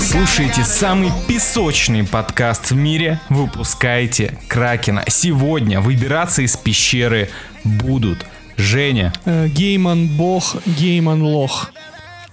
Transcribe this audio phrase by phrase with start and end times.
[0.00, 3.20] слушаете самый песочный подкаст в мире.
[3.28, 5.04] Выпускайте Кракена.
[5.08, 7.30] Сегодня выбираться из пещеры
[7.64, 8.24] будут
[8.56, 11.70] Женя, Э, Гейман бог, Гейман лох.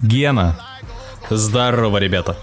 [0.00, 0.58] Гена,
[1.30, 2.36] Здорово, ребята.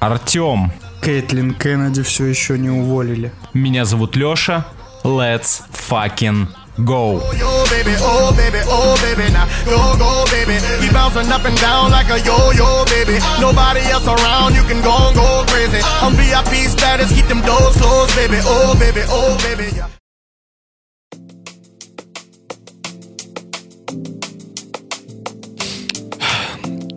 [0.00, 0.72] Артем.
[1.00, 3.32] Кэтлин Кеннеди все еще не уволили.
[3.54, 4.66] Меня зовут Леша.
[5.04, 6.48] Let's fucking
[6.78, 7.20] go.
[7.20, 7.64] Oh, oh,
[8.00, 8.96] oh, oh.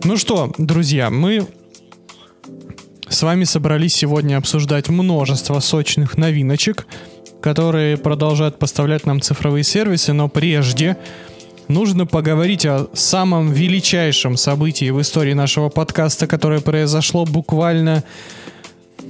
[0.02, 1.46] Ну что, друзья, мы
[3.08, 6.86] с вами собрались сегодня обсуждать множество сочных новиночек,
[7.40, 10.96] которые продолжают поставлять нам цифровые сервисы, но прежде
[11.68, 18.04] нужно поговорить о самом величайшем событии в истории нашего подкаста, которое произошло буквально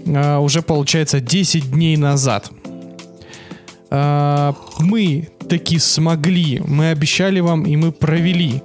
[0.06, 2.50] а, уже, получается, 10 дней назад.
[3.90, 8.62] А, мы таки смогли, мы обещали вам и мы провели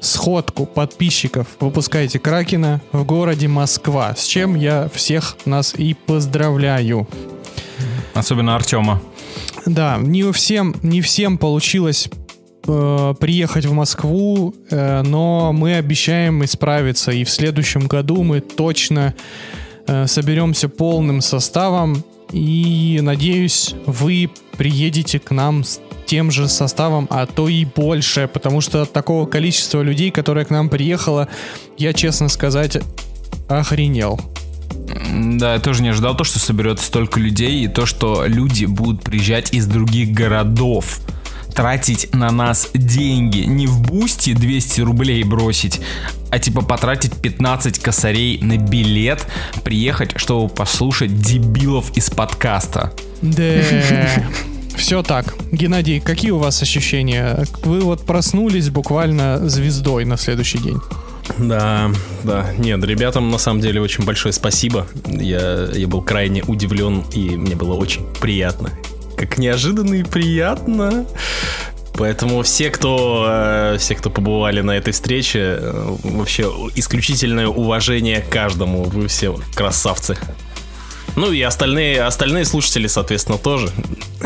[0.00, 7.08] сходку подписчиков «Выпускайте Кракена» в городе Москва, с чем я всех нас и поздравляю.
[8.18, 9.00] Особенно Артема.
[9.64, 12.08] Да, не всем, не всем получилось
[12.66, 19.14] э, приехать в Москву, э, но мы обещаем исправиться, и в следующем году мы точно
[19.86, 22.02] э, соберемся полным составом,
[22.32, 28.60] и надеюсь, вы приедете к нам с тем же составом, а то и больше, потому
[28.60, 31.28] что от такого количества людей, которое к нам приехало,
[31.76, 32.78] я, честно сказать,
[33.48, 34.20] охренел.
[35.38, 39.02] Да, я тоже не ожидал то, что соберется столько людей, и то, что люди будут
[39.02, 41.00] приезжать из других городов.
[41.54, 43.38] Тратить на нас деньги.
[43.40, 45.80] Не в бусте 200 рублей бросить,
[46.30, 49.26] а типа потратить 15 косарей на билет,
[49.64, 52.92] приехать, чтобы послушать дебилов из подкаста.
[53.22, 53.42] Да.
[54.76, 55.34] Все так.
[55.50, 57.44] Геннадий, какие у вас ощущения?
[57.64, 60.78] Вы вот проснулись буквально звездой на следующий день.
[61.36, 61.90] Да,
[62.24, 62.52] да.
[62.56, 64.86] Нет, ребятам на самом деле очень большое спасибо.
[65.06, 68.70] Я, я был крайне удивлен, и мне было очень приятно.
[69.16, 71.06] Как неожиданно и приятно.
[71.94, 76.44] Поэтому все, кто, э, все, кто побывали на этой встрече, э, вообще
[76.76, 78.84] исключительное уважение каждому.
[78.84, 80.16] Вы все красавцы.
[81.16, 83.70] Ну и остальные, остальные слушатели, соответственно, тоже.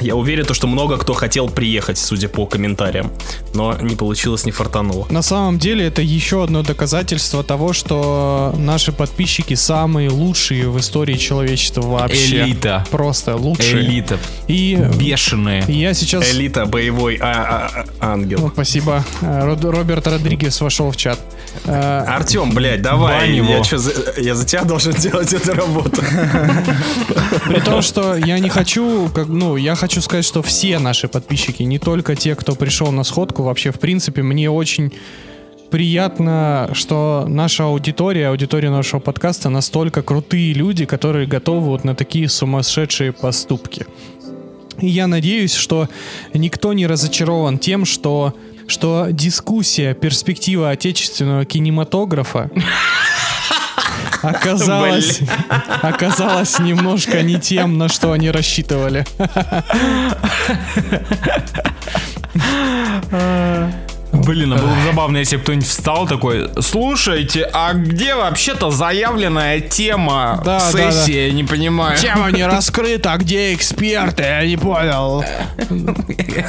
[0.00, 3.10] Я уверен, то, что много кто хотел приехать, судя по комментариям.
[3.54, 5.06] Но не получилось, не фартануло.
[5.10, 11.16] На самом деле это еще одно доказательство того, что наши подписчики самые лучшие в истории
[11.16, 12.42] человечества вообще.
[12.42, 12.84] Элита.
[12.90, 13.82] Просто лучшие.
[13.84, 14.18] Элита.
[14.48, 15.64] И Бешеные.
[15.68, 16.30] я сейчас...
[16.32, 18.38] Элита, боевой а- а- а- ангел.
[18.40, 19.04] Ну, Спасибо.
[19.20, 21.18] Э, Род- Роберт Родригес вошел в чат.
[21.64, 23.32] Э, Артем, блядь, давай.
[23.36, 23.78] Я, чё
[24.18, 26.02] я за тебя должен делать эту работу.
[27.48, 31.62] При том, что я не хочу, как, ну, я хочу сказать, что все наши подписчики,
[31.62, 34.92] не только те, кто пришел на сходку, вообще, в принципе, мне очень
[35.70, 42.28] приятно, что наша аудитория, аудитория нашего подкаста настолько крутые люди, которые готовы вот на такие
[42.28, 43.86] сумасшедшие поступки.
[44.80, 45.88] И я надеюсь, что
[46.34, 48.34] никто не разочарован тем, что,
[48.66, 52.50] что дискуссия перспектива отечественного кинематографа
[54.22, 55.20] оказалась,
[55.82, 59.04] оказалась немножко не тем, на что они рассчитывали.
[64.24, 69.60] Блин, а было бы забавно, если бы кто-нибудь встал такой, слушайте, а где вообще-то заявленная
[69.60, 71.98] тема Да, да, сессии, я не понимаю.
[71.98, 74.22] Тема не раскрыта, а где эксперты?
[74.22, 75.24] Я не понял.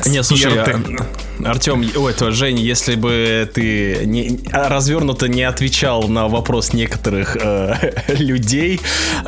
[0.05, 6.07] Не, слушай, а, Артем, ой, это Жень, если бы ты не, а, развернуто не отвечал
[6.07, 8.79] на вопрос некоторых э, людей,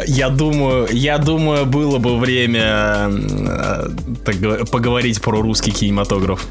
[0.08, 3.90] я думаю, я думаю, было бы время э,
[4.24, 6.46] так поговорить про русский кинематограф.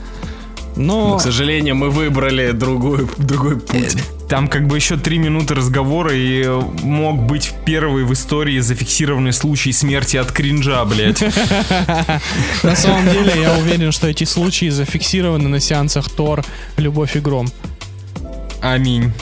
[0.76, 3.97] Но, Но к сожалению, мы выбрали другой, другой путь.
[4.29, 9.32] Там как бы еще три минуты разговора и э, мог быть первый в истории зафиксированный
[9.32, 11.23] случай смерти от кринжа, блядь.
[12.62, 16.44] на самом деле я уверен, что эти случаи зафиксированы на сеансах Тор,
[16.76, 17.49] Любовь и Гром.
[18.61, 19.12] Аминь.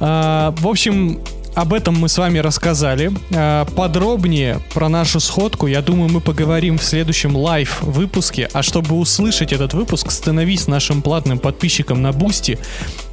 [0.00, 1.20] А, в общем,
[1.54, 3.12] об этом мы с вами рассказали.
[3.34, 8.48] А, подробнее про нашу сходку, я думаю, мы поговорим в следующем live выпуске.
[8.52, 12.58] А чтобы услышать этот выпуск, становись нашим платным подписчиком на Бусти.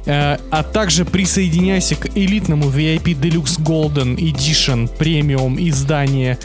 [0.06, 6.38] А, а также присоединяйся к элитному VIP Deluxe Golden Edition премиум издание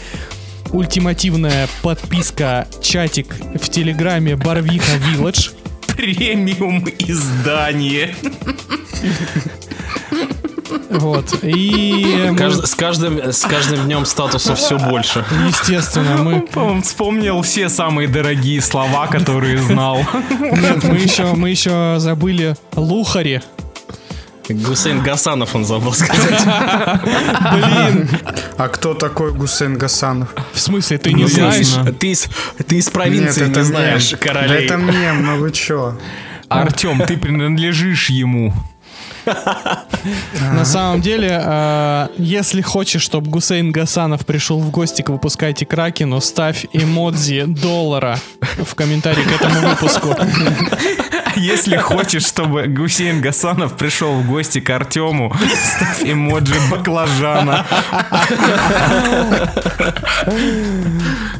[0.71, 5.51] ультимативная подписка чатик в телеграме Барвиха Village.
[5.95, 8.13] Премиум издание.
[10.90, 11.44] Вот.
[11.44, 15.24] И, мы, Кажд- с, каждым, с каждым днем статуса все больше.
[15.48, 16.46] естественно, мы...
[16.56, 20.06] Он вспомнил все самые дорогие слова, которые знал.
[20.40, 23.42] Нет, мы еще, мы еще забыли Лухари.
[24.50, 26.42] Гусейн Гасанов он забыл сказать.
[27.54, 28.10] Блин,
[28.58, 30.30] А кто такой Гусейн Гасанов?
[30.54, 31.75] в смысле, ты не Ну, знаешь?
[32.00, 32.28] Ты из,
[32.66, 34.19] ты из провинции Нет, это не знаешь мем.
[34.22, 34.50] королей.
[34.69, 35.98] Да это мем, ну вы чё?
[36.48, 38.54] Артем, ты принадлежишь ему.
[40.53, 46.21] На самом деле, э, если хочешь, чтобы Гусейн Гасанов пришел в гости к выпускайте Кракену,
[46.21, 48.19] ставь эмодзи доллара
[48.57, 50.15] в комментарии к этому выпуску.
[51.35, 55.35] Если хочешь, чтобы Гусейн Гасанов пришел в гости к Артему,
[55.75, 57.65] ставь эмоджи баклажана.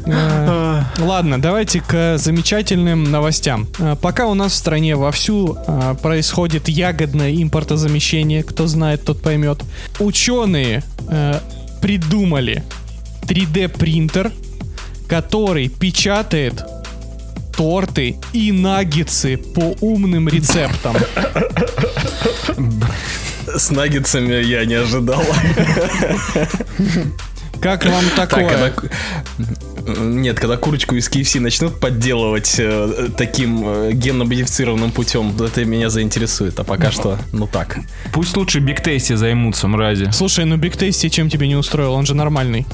[0.06, 3.66] Э, Ладно, давайте к замечательным новостям.
[4.00, 5.56] Пока у нас в стране вовсю
[6.02, 7.30] происходит ягодное
[7.78, 9.62] импортозамещение, кто знает, тот поймет.
[10.00, 11.40] Ученые э,
[11.80, 12.64] придумали
[13.22, 14.32] 3D принтер,
[15.08, 16.62] который печатает
[17.56, 20.96] торты и наггетсы по умным рецептам.
[23.46, 25.22] С наггетсами я не ожидал.
[27.60, 28.72] Как вам Так, такое?
[28.72, 28.94] когда...
[29.88, 36.58] Нет, когда курочку из KFC начнут подделывать э, таким э, генно-модифицированным путем, это меня заинтересует.
[36.60, 37.78] А пока что, ну так.
[38.12, 40.10] Пусть лучше Big Tasty займутся, мрази.
[40.12, 41.92] Слушай, ну Big Tasty чем тебе не устроил?
[41.94, 42.66] Он же нормальный.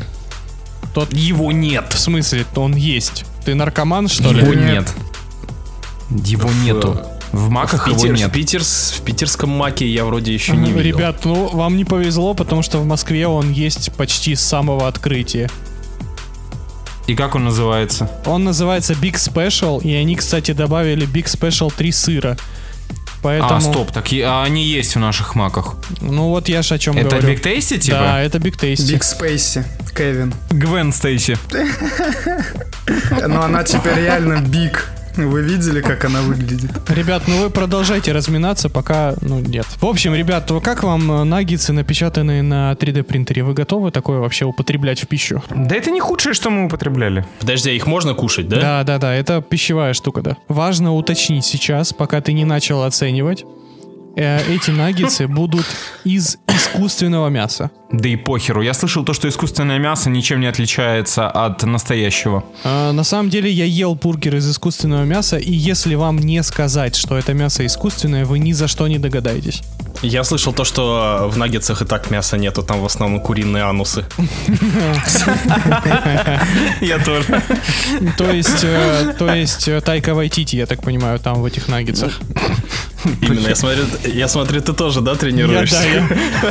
[0.92, 1.86] Тот Его нет.
[1.92, 3.24] в смысле, он есть.
[3.44, 4.40] Ты наркоман, что ли?
[4.40, 4.92] Его нет.
[6.10, 7.00] Его В, нету.
[7.32, 8.32] В маках В, его Питер- в нет.
[8.32, 10.80] Питерс- в питерском маке я вроде еще не видел.
[10.98, 15.50] Ребят, ну вам не повезло, потому что в Москве он есть почти с самого открытия.
[17.06, 18.08] И как он называется?
[18.26, 22.36] Он называется Big Special, и они, кстати, добавили Big Special 3 сыра.
[23.22, 25.76] Поэтому, А, стоп, так и- а они есть в наших маках.
[26.02, 27.28] ну вот я ж о чем Это говорю.
[27.28, 27.96] Big Tasty, типа?
[27.98, 28.92] Да, это Big Tasty.
[28.92, 29.64] Big Спейси,
[29.96, 30.34] Кевин.
[30.50, 31.38] Гвен Стейси.
[33.26, 34.88] Но она теперь реально big.
[35.16, 36.70] Вы видели, как она выглядит?
[36.90, 39.66] Ребят, ну вы продолжайте разминаться, пока, ну, нет.
[39.80, 43.42] В общем, ребят, то как вам э, наггетсы, напечатанные на 3D принтере?
[43.42, 45.42] Вы готовы такое вообще употреблять в пищу?
[45.54, 47.24] Да это не худшее, что мы употребляли.
[47.40, 48.60] Подожди, а их можно кушать, да?
[48.60, 50.36] Да, да, да, это пищевая штука, да.
[50.48, 53.44] Важно уточнить сейчас, пока ты не начал оценивать.
[54.16, 55.66] Э, Эти наггетсы будут
[56.04, 57.70] из искусственного мяса.
[57.92, 58.62] Да и похеру.
[58.62, 62.44] Я слышал то, что искусственное мясо ничем не отличается от настоящего.
[62.64, 66.96] А, На самом деле я ел бургер из искусственного мяса, и если вам не сказать,
[66.96, 69.62] что это мясо искусственное, вы ни за что не догадаетесь.
[70.02, 74.04] Я слышал то, что в наггетсах и так мяса нету, там в основном куриные анусы.
[76.80, 77.42] Я тоже.
[78.18, 82.20] То есть, э, то есть э, Тайка Вайтити, я так понимаю, там в этих наггетсах.
[83.20, 85.76] Именно, я смотрю, я смотрю, ты тоже, да, тренируешься?
[85.76, 86.08] Я-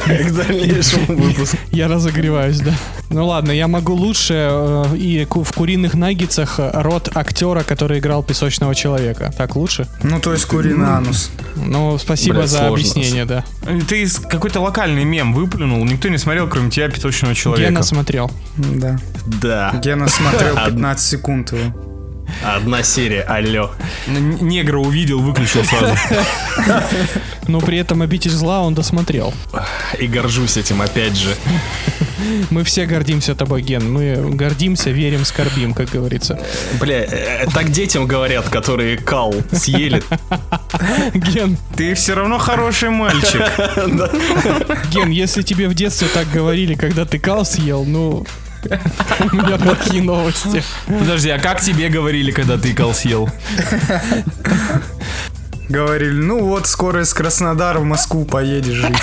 [0.07, 1.57] да, К дальнейшему выпуску.
[1.71, 2.73] Я разогреваюсь, да.
[3.09, 8.23] Ну ладно, я могу лучше э, и в куриных наггетсах э, рот актера, который играл
[8.23, 9.33] песочного человека.
[9.37, 9.87] Так лучше?
[10.01, 11.29] Ну, то есть куриный анус.
[11.55, 13.43] Ну, спасибо Блядь, за объяснение, да.
[13.87, 17.69] Ты из какой-то локальный мем выплюнул, никто не смотрел, кроме тебя, песочного человека.
[17.69, 18.31] Гена смотрел.
[18.57, 18.97] Да.
[19.41, 21.92] Да, Гена смотрел 15 секунд его.
[22.41, 23.71] Одна серия, алло.
[24.07, 25.95] Негра увидел, выключил сразу.
[27.47, 29.33] Но при этом обитель зла он досмотрел.
[29.99, 31.35] И горжусь этим, опять же.
[32.49, 33.91] Мы все гордимся тобой, Ген.
[33.91, 36.39] Мы гордимся, верим, скорбим, как говорится.
[36.79, 40.01] Бля, э, так детям говорят, которые кал съели.
[41.13, 43.41] Ген, Ты все равно хороший мальчик.
[44.91, 48.25] Ген, если тебе в детстве так говорили, когда ты кал съел, ну...
[49.31, 50.63] У меня плохие новости.
[50.87, 53.29] Подожди, а как тебе говорили, когда ты кал съел?
[55.69, 58.97] Говорили, ну вот, скоро из Краснодара в Москву поедешь жить.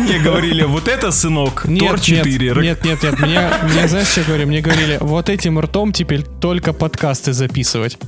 [0.00, 2.62] Мне говорили, вот это, сынок, Нет, Тор нет, 4.
[2.62, 4.46] нет, нет, нет, мне, мне знаешь, что говорили?
[4.46, 7.98] Мне говорили, вот этим ртом теперь только подкасты записывать.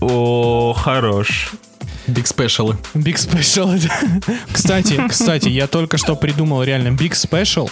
[0.00, 1.52] О, хорош.
[2.06, 2.76] Биг спешалы.
[2.92, 3.76] Big Special.
[3.76, 7.70] это- Кстати, кстати, я только что придумал реально Big Special.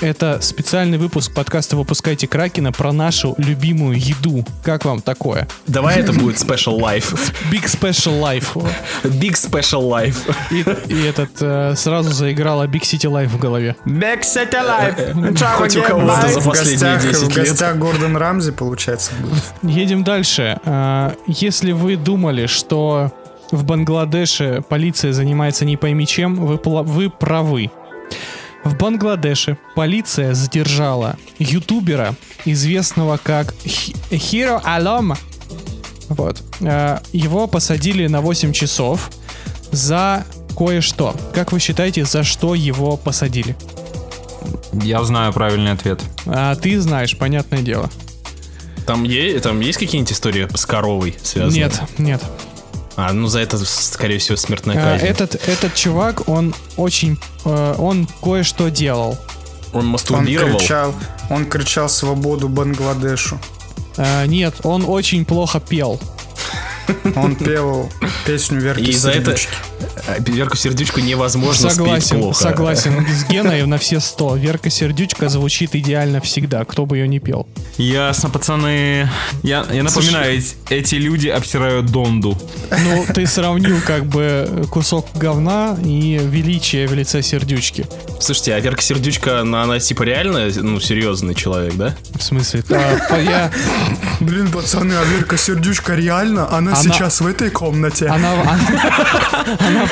[0.00, 4.44] Это специальный выпуск подкаста «Выпускайте Кракена» про нашу любимую еду.
[4.62, 5.48] Как вам такое?
[5.66, 7.32] Давай это будет special life.
[7.50, 8.62] Big Special Life.
[9.04, 10.16] Big special life.
[10.50, 13.74] И, и этот э, сразу заиграла Big City Life в голове.
[13.86, 15.38] Back set alive.
[15.56, 17.48] Хоть у кого-то за В последние гостях, 10 в лет.
[17.48, 19.42] гостях Гордон Рамзи, получается, будет.
[19.62, 20.58] Едем дальше.
[20.64, 23.12] А, Если вы думали, что
[23.50, 27.70] в Бангладеше полиция занимается не пойми чем, вы, вы правы.
[28.66, 35.14] В Бангладеше полиция задержала ютубера, известного как Хи- Хиро Алом.
[36.08, 36.42] Вот.
[36.62, 39.10] А, Его посадили на 8 часов
[39.70, 40.24] за
[40.56, 41.14] кое-что.
[41.32, 43.56] Как вы считаете, за что его посадили?
[44.72, 46.00] Я знаю правильный ответ.
[46.26, 47.88] А ты знаешь, понятное дело.
[48.84, 51.64] Там, е- там есть какие-нибудь истории с коровой связанные?
[51.64, 52.22] Нет, нет.
[52.96, 55.06] А, ну за это, скорее всего, смертная А, казнь.
[55.06, 57.18] этот, этот чувак, он очень...
[57.44, 59.18] э, он кое-что делал.
[59.72, 60.58] Он Он мастурбировал.
[60.58, 60.94] кричал,
[61.28, 63.38] он кричал свободу Бангладешу.
[63.98, 66.00] А, нет, он очень плохо пел.
[67.16, 67.90] Он пел
[68.24, 69.36] песню Верки И за это
[69.80, 70.02] Сердючки.
[70.08, 72.42] а, Верку сердючку невозможно спеть согласен, плохо.
[72.42, 73.06] согласен.
[73.14, 74.36] С Геной на все сто.
[74.36, 77.46] Верка Сердючка звучит идеально всегда, кто бы ее не пел.
[77.78, 79.08] Ясно, пацаны.
[79.42, 82.36] Я, я напоминаю, эти, эти люди обсирают Донду.
[82.70, 87.84] Ну, ты сравнил как бы кусок говна и величие в лице Сердючки.
[88.20, 91.94] Слушайте, а Верка сердючка, она, она типа реально, ну, серьезный человек, да?
[92.18, 92.64] В смысле?
[92.70, 93.50] а, я,
[94.20, 96.46] Блин, пацаны, а Верка Сердючка реально?
[96.50, 98.06] Она, Она- сейчас в этой комнате.
[98.06, 98.58] она, она,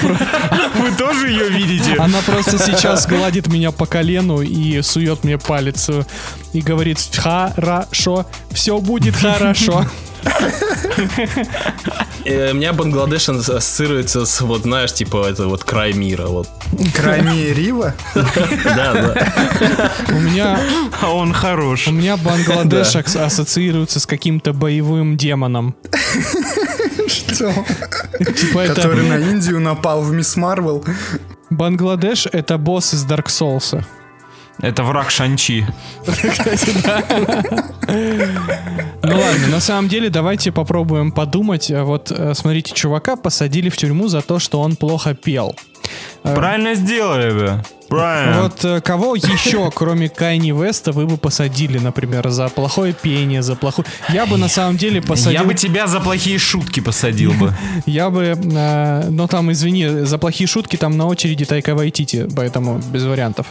[0.03, 1.95] Вы тоже ее видите?
[1.99, 6.05] она просто сейчас гладит меня по колену и сует мне палец э,
[6.53, 9.85] и говорит «Хорошо, все будет хорошо».
[12.25, 16.49] Э, у меня Бангладеш ассоциируется с, вот, знаешь, типа, это вот край мира, вот.
[16.95, 17.95] Крайне Рива?
[18.14, 19.91] Да, да.
[20.09, 20.59] У меня,
[21.03, 21.88] А он хорош.
[21.88, 25.75] у меня Бангладеш ас- ассоциируется с каким-то боевым демоном.
[27.14, 27.52] Что?
[28.18, 30.85] Типа Который на Индию напал в Мисс Марвел.
[31.50, 33.85] Бангладеш это босс из Dark Souls.
[34.61, 35.66] Это враг Шанчи.
[39.02, 41.71] Ну ладно, на самом деле давайте попробуем подумать.
[41.71, 45.54] Вот э, смотрите, чувака посадили в тюрьму за то, что он плохо пел.
[46.23, 47.62] Правильно сделали бы.
[47.88, 48.43] Правильно.
[48.43, 53.57] Вот э, кого еще, кроме Кайни Веста, вы бы посадили, например, за плохое пение, за
[53.57, 53.87] плохую...
[54.09, 55.41] Я бы на самом деле посадил...
[55.41, 57.55] Я бы тебя за плохие шутки посадил бы.
[57.87, 58.23] Я бы...
[58.23, 63.47] э, но там, извини, за плохие шутки там на очереди Тайка Вайтити, поэтому без вариантов.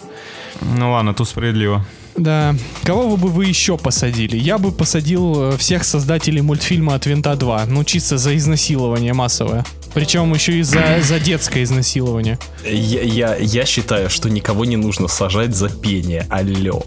[0.62, 1.86] Ну ладно, тут справедливо.
[2.16, 2.56] Да.
[2.84, 4.38] Кого бы вы еще посадили?
[4.38, 7.66] Я бы посадил э, всех создателей мультфильма от Винта 2.
[7.68, 9.63] Ну, чисто за изнасилование массовое.
[9.94, 12.40] Причем еще и за, за детское изнасилование.
[12.66, 16.26] Я, я, я считаю, что никого не нужно сажать за пение.
[16.30, 16.84] Алло.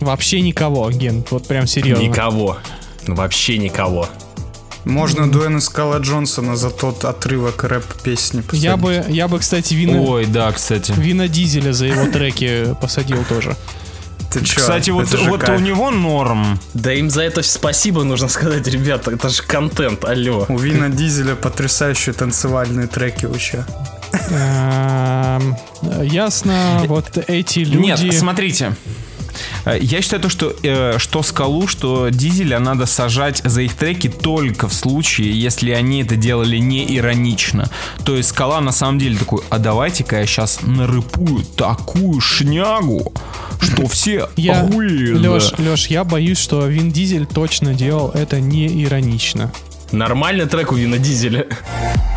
[0.00, 1.24] Вообще никого, Ген.
[1.30, 2.02] Вот прям серьезно.
[2.02, 2.58] Никого.
[3.06, 4.08] Вообще никого.
[4.84, 8.64] Можно Дуэна Скала Джонсона за тот отрывок рэп-песни посадить.
[8.64, 10.92] Я бы, я бы, кстати, Вина, Ой, да, кстати.
[10.96, 13.56] Вина Дизеля за его треки посадил тоже.
[14.30, 14.60] Ты чё?
[14.60, 15.60] Кстати, вот, вот кайф.
[15.60, 16.60] у него норм.
[16.74, 19.10] Да им за это спасибо нужно сказать, ребята.
[19.12, 20.46] Это же контент, алло.
[20.48, 23.64] У Вина Дизеля потрясающие танцевальные треки вообще.
[24.30, 25.56] Эм,
[26.02, 27.76] Ясно, вот эти люди...
[27.78, 28.74] Нет, смотрите.
[29.64, 34.08] Э, Я считаю то, что, э, что скалу, что дизеля надо сажать за их треки
[34.08, 37.70] только в случае, если они это делали не иронично.
[38.04, 43.12] То есть скала на самом деле такой, а давайте-ка я сейчас нарыпую такую шнягу,
[43.60, 45.70] что все Я, охуеют, Леш, да».
[45.70, 49.52] Леш, я боюсь, что Вин Дизель точно делал это не иронично.
[49.92, 51.46] Нормальный трек у Вина Дизеля.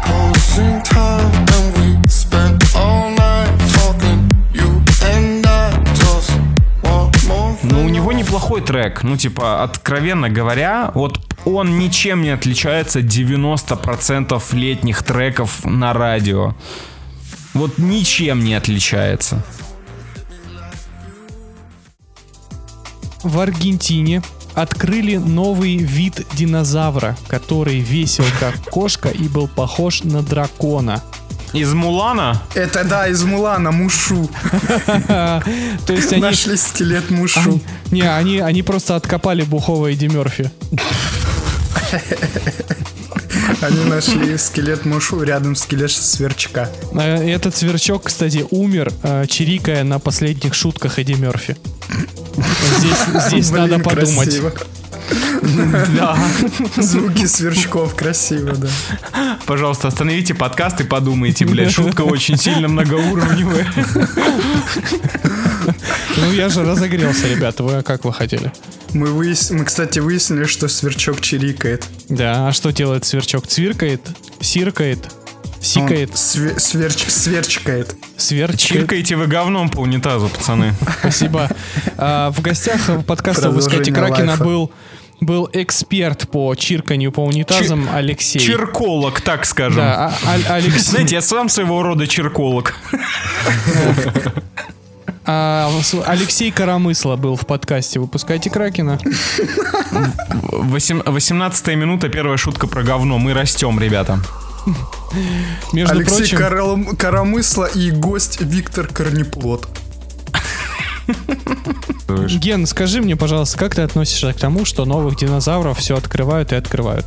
[0.06, 2.61] Closing time and we spent
[8.52, 9.04] неплохой трек.
[9.04, 16.54] Ну, типа, откровенно говоря, вот он ничем не отличается от 90% летних треков на радио.
[17.54, 19.44] Вот ничем не отличается.
[23.24, 24.22] В Аргентине
[24.56, 31.02] открыли новый вид динозавра, который весил как кошка и был похож на дракона.
[31.54, 32.42] Из Мулана?
[32.56, 34.30] Это да, из Мулана, Мушу.
[35.08, 35.44] То
[35.90, 36.22] есть они...
[36.22, 37.60] Нашли скелет Мушу.
[37.92, 40.50] Не, они, они просто откопали бухого Эдди Мерфи.
[43.62, 46.70] Они нашли скелет Мушу рядом с скелет сверчка.
[46.94, 51.58] Э, Этот сверчок, кстати, умер, э, чирикая на последних шутках Эдди Мерфи.
[52.80, 54.30] Здесь, здесь Блин, надо подумать.
[54.30, 54.54] красиво.
[55.96, 56.18] Да.
[56.78, 58.70] Звуки сверчков красиво, да.
[59.46, 63.68] Пожалуйста, остановите подкаст и подумайте, блядь, шутка очень сильно многоуровневая.
[66.18, 67.64] Ну я же разогрелся, ребята.
[67.64, 68.52] Вы как вы хотели?
[68.94, 69.52] Мы, выяс...
[69.52, 71.86] Мы, кстати, выяснили, что сверчок чирикает.
[72.10, 73.48] Да, а что делает сверчок?
[73.48, 74.02] Цвиркает,
[74.42, 75.00] сиркает,
[75.62, 77.06] сикает, Он све- сверч...
[77.08, 77.96] сверчкает.
[78.18, 78.60] сверчкает.
[78.60, 80.76] Чиркаете вы говном по унитазу, пацаны.
[81.00, 81.50] Спасибо.
[81.98, 84.72] А, в гостях подкаста «Выскайте Продолжение Кракена» был
[85.22, 88.40] был эксперт по чирканью по унитазам Алексей.
[88.40, 89.78] Черколог, так скажем.
[89.78, 90.80] Да, а- а- Алексей.
[90.80, 92.74] Знаете, я сам своего рода черколог.
[95.24, 95.70] А,
[96.08, 99.00] Алексей Коромысло был в подкасте «Выпускайте Кракена».
[100.52, 103.20] Восем- 18 минута, первая шутка про говно.
[103.20, 104.20] Мы растем, ребята.
[105.74, 109.68] Между Алексей прочим, Коромысло и гость Виктор Корнеплод.
[112.40, 116.56] Ген, скажи мне, пожалуйста, как ты относишься к тому, что новых динозавров все открывают и
[116.56, 117.06] открывают?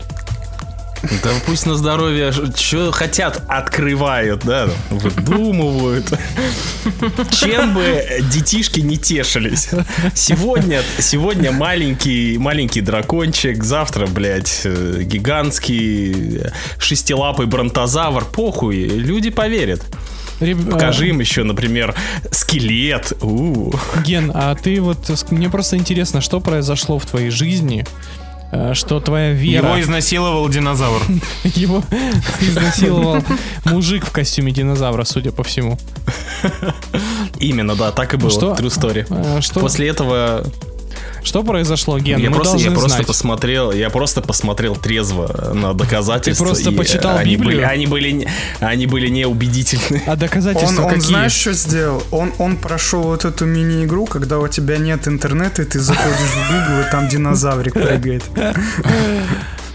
[1.23, 6.06] Да пусть на здоровье, что хотят, открывают, да, выдумывают.
[7.30, 9.68] Чем бы детишки не тешились.
[10.14, 16.42] Сегодня, сегодня маленький, маленький дракончик, завтра, блядь, э, гигантский
[16.78, 18.25] шестилапый бронтозавр.
[18.25, 19.82] Похуй, люди поверят.
[20.41, 21.95] Реб- Покажи им еще, например,
[22.31, 23.12] скелет.
[23.23, 23.73] У.
[23.95, 24.99] а, Ген, а ты вот,
[25.31, 27.87] мне просто интересно, что произошло в твоей жизни,
[28.53, 29.69] э, что твоя вера...
[29.69, 31.00] Его изнасиловал динозавр.
[31.45, 31.83] Его
[32.41, 33.23] изнасиловал
[33.64, 35.79] мужик в костюме динозавра, судя по всему.
[37.38, 38.31] Именно, да, так и было.
[38.31, 38.53] Что?
[38.55, 39.07] True story.
[39.11, 40.45] А, Что, После этого
[41.25, 42.21] что произошло, Ген?
[42.21, 43.07] я Мы просто, я просто знать.
[43.07, 46.47] посмотрел, я просто посмотрел трезво на доказательства.
[46.47, 47.57] Ты просто и почитал они Библию?
[47.57, 48.28] Были, они были, не-
[48.61, 50.02] они были неубедительны.
[50.07, 51.07] А Он, доказательства он какие?
[51.09, 52.02] знаешь, что сделал?
[52.11, 56.49] Он, он прошел вот эту мини-игру, когда у тебя нет интернета, и ты заходишь в
[56.52, 58.23] Google, и там динозаврик прыгает.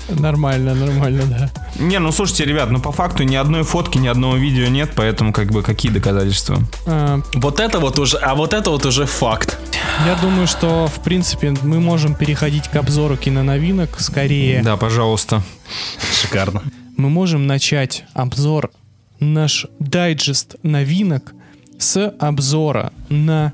[0.09, 1.49] Нормально, нормально, да.
[1.83, 5.33] Не, ну слушайте, ребят, ну по факту ни одной фотки, ни одного видео нет, поэтому
[5.33, 6.57] как бы какие доказательства?
[6.87, 9.57] А, Вот это вот уже, а вот это вот уже факт.
[10.05, 14.61] Я думаю, что, в принципе, мы можем переходить к обзору киноновинок скорее.
[14.63, 15.41] Да, пожалуйста.
[16.13, 16.63] Шикарно.
[16.97, 18.71] Мы можем начать обзор,
[19.19, 21.33] наш дайджест новинок
[21.77, 23.53] с обзора на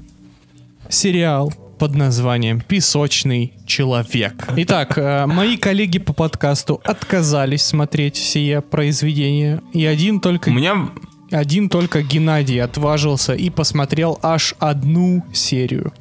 [0.90, 4.34] сериал под названием «Песочный человек».
[4.56, 10.90] Итак, э, мои коллеги по подкасту отказались смотреть сие произведение, и один только У меня
[11.32, 15.92] Один только Геннадий отважился и посмотрел аж одну серию.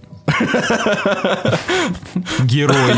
[2.45, 2.95] герой.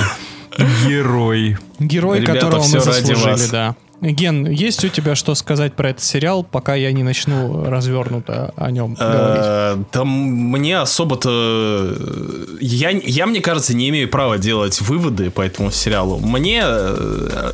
[0.87, 1.57] Герой.
[1.79, 3.77] Герой, Ребята, которого мы заслужили, да.
[4.03, 8.71] Ген, есть у тебя что сказать про этот сериал, пока я не начну развернуто о
[8.71, 9.43] нем говорить?
[9.43, 11.97] Э, Там мне особо-то...
[12.61, 16.19] Я, я, мне кажется, не имею права делать выводы по этому сериалу.
[16.19, 17.53] Мне э,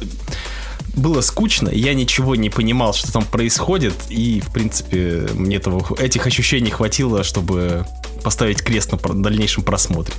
[0.97, 6.27] было скучно, я ничего не понимал, что там происходит, и, в принципе, мне этого, этих
[6.27, 7.87] ощущений хватило, чтобы
[8.23, 10.15] поставить крест на дальнейшем просмотре.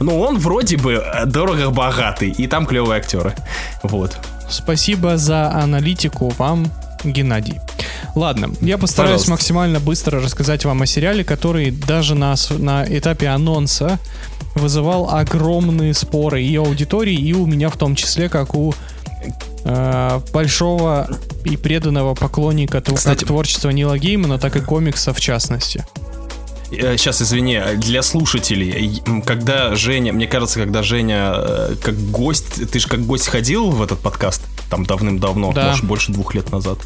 [0.00, 3.34] Но он вроде бы э, дорого-богатый, и там клевые актеры.
[3.82, 4.16] Вот.
[4.48, 6.70] Спасибо за аналитику вам,
[7.04, 7.60] Геннадий.
[8.14, 9.30] Ладно, я постараюсь Пожалуйста.
[9.32, 13.98] максимально быстро рассказать вам о сериале, который даже на, на этапе анонса
[14.54, 18.74] вызывал огромные споры и аудитории, и у меня в том числе, как у
[19.64, 21.08] э, большого
[21.44, 25.84] и преданного поклонника Кстати- как творчества Нила Геймана, так и комикса в частности.
[26.72, 32.88] Сейчас, извини, для слушателей, когда Женя, мне кажется, когда Женя э, как гость, ты же
[32.88, 35.68] как гость ходил в этот подкаст, там давным-давно, Да.
[35.68, 36.78] может, больше двух лет назад.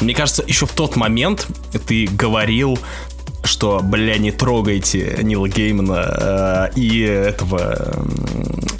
[0.00, 1.46] Мне кажется, еще в тот момент
[1.86, 2.78] ты говорил,
[3.44, 8.04] что, бля, не трогайте Нила Геймана э, и этого,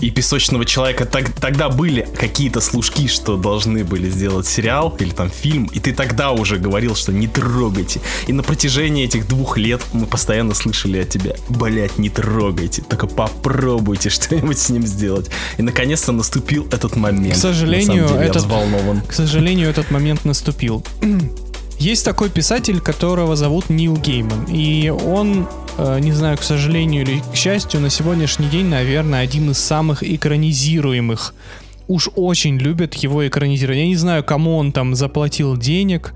[0.00, 1.04] и Песочного Человека.
[1.06, 5.92] Так- тогда были какие-то служки, что должны были сделать сериал или там фильм, и ты
[5.92, 8.00] тогда уже говорил, что не трогайте.
[8.26, 13.06] И на протяжении этих двух лет мы постоянно слышали от тебя, блять, не трогайте, только
[13.06, 15.30] попробуйте что-нибудь с ним сделать.
[15.56, 17.34] И наконец-то наступил этот момент.
[17.34, 19.00] К сожалению, деле, этот- взволнован.
[19.02, 20.84] К сожалению, этот момент наступил.
[21.78, 24.46] Есть такой писатель, которого зовут Нил Гейман.
[24.50, 25.46] И он,
[25.78, 30.02] э, не знаю, к сожалению или к счастью, на сегодняшний день, наверное, один из самых
[30.02, 31.34] экранизируемых.
[31.86, 33.78] Уж очень любят его экранизировать.
[33.78, 36.12] Я не знаю, кому он там заплатил денег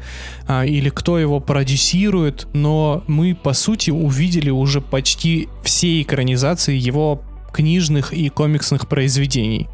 [0.46, 7.22] а, или кто его продюсирует, но мы, по сути, увидели уже почти все экранизации его
[7.52, 9.68] книжных и комиксных произведений.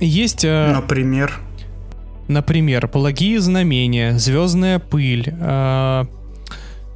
[0.00, 1.40] Есть э, Например.
[2.28, 6.04] Например, «Благие знамения», «Звездная пыль», э,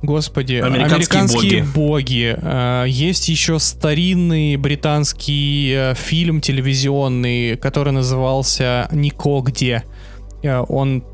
[0.03, 2.37] господи, Американские «Американские боги».
[2.41, 9.85] э, есть еще старинный британский э, фильм телевизионный, который назывался «Нико где».
[10.43, 11.05] Э, он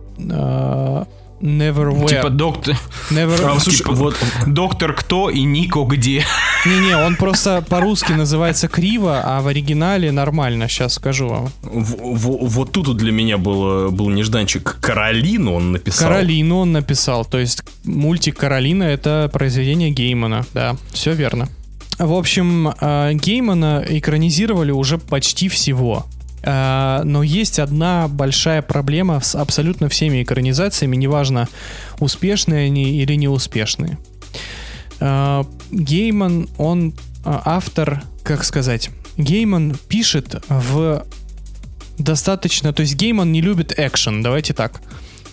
[1.45, 2.09] Neverwhere.
[2.09, 2.75] Типа доктор...
[3.11, 3.39] Never...
[3.45, 6.25] А, слушай, Типа, вот Доктор кто и Нико где?
[6.65, 11.51] Не-не, он просто по-русски называется криво, а в оригинале нормально, сейчас скажу вам.
[11.63, 14.79] В- в- вот тут для меня было, был нежданчик.
[14.81, 16.09] Каролину он написал.
[16.09, 21.49] Каролину он написал, то есть мультик Каролина это произведение Геймана, да, все верно.
[21.99, 26.07] В общем, э, Геймана экранизировали уже почти всего.
[26.45, 31.49] Э, Но есть одна большая проблема с абсолютно всеми экранизациями, неважно,
[32.01, 33.99] успешные они или неуспешные.
[35.01, 36.93] Э, Гейман, он э,
[37.25, 41.07] автор, как сказать, Гейман пишет в
[41.99, 44.81] достаточно, то есть Гейман не любит экшен, давайте так.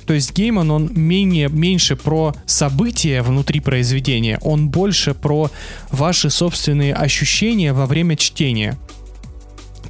[0.05, 5.49] То есть Гейман, он менее, меньше про события внутри произведения, он больше про
[5.89, 8.77] ваши собственные ощущения во время чтения.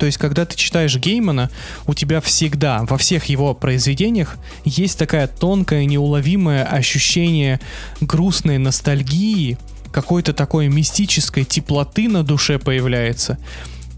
[0.02, 1.52] То есть, когда ты читаешь Геймана,
[1.86, 7.60] у тебя всегда, во всех его произведениях, есть такая тонкое, неуловимое ощущение
[8.00, 9.60] грустной ностальгии,
[9.92, 13.38] какой-то такой мистической теплоты на душе появляется.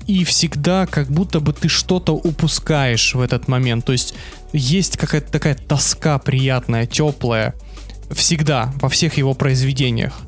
[0.05, 3.85] И всегда как будто бы ты что-то упускаешь в этот момент.
[3.85, 4.13] То есть
[4.51, 7.55] есть какая-то такая тоска приятная, теплая.
[8.11, 10.19] Всегда, во всех его произведениях.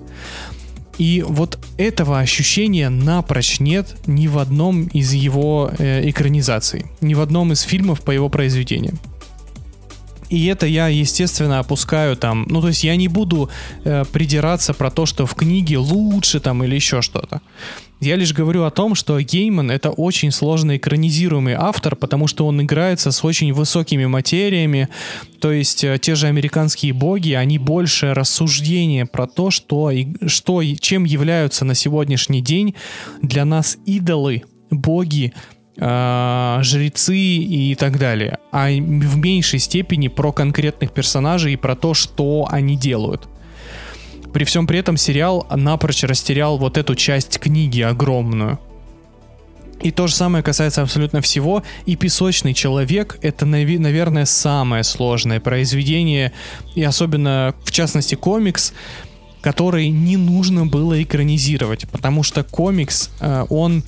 [0.98, 7.22] И вот этого ощущения напрочь нет ни в одном из его э, экранизаций, ни в
[7.22, 8.98] одном из фильмов по его произведениям.
[10.30, 12.46] И это я, естественно, опускаю там.
[12.50, 13.50] Ну, то есть я не буду
[13.84, 17.42] э, придираться про то, что в книге лучше там или еще что-то.
[18.02, 22.62] Я лишь говорю о том, что Гейман это очень сложно экранизируемый автор, потому что он
[22.62, 24.90] играется с очень высокими материями.
[25.40, 30.62] То есть э, те же американские боги, они больше рассуждения про то, что, и, что
[30.62, 32.76] и чем являются на сегодняшний день
[33.22, 35.34] для нас идолы, боги,
[35.78, 41.94] э, жрецы и так далее, а в меньшей степени про конкретных персонажей и про то,
[41.94, 43.30] что они делают.
[44.36, 48.60] При всем при этом сериал напрочь растерял вот эту часть книги огромную.
[49.82, 51.64] И то же самое касается абсолютно всего.
[51.86, 56.34] И «Песочный человек»— это, наверное, самое сложное произведение,
[56.76, 58.74] и особенно, в частности, комикс,
[59.40, 63.84] который не нужно было экранизировать, потому что комикс, э, он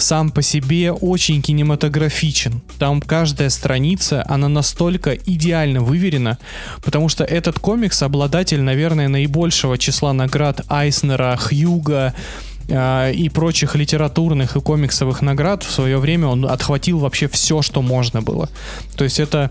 [0.00, 2.60] сам по себе очень кинематографичен.
[2.78, 6.38] Там каждая страница, она настолько идеально выверена,
[6.82, 12.14] потому что этот комикс обладатель, наверное, наибольшего числа наград Айснера, Хьюга,
[12.68, 17.82] э, и прочих литературных и комиксовых наград в свое время он отхватил вообще все, что
[17.82, 18.48] можно было.
[18.96, 19.50] То есть это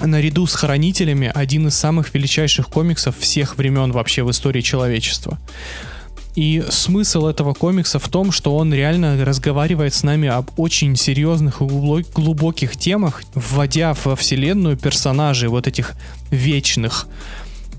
[0.00, 5.38] наряду с Хранителями один из самых величайших комиксов всех времен вообще в истории человечества.
[6.34, 11.60] И смысл этого комикса в том, что он реально разговаривает с нами об очень серьезных
[11.60, 15.92] и глубо- глубоких темах, вводя во вселенную персонажей вот этих
[16.30, 17.06] вечных.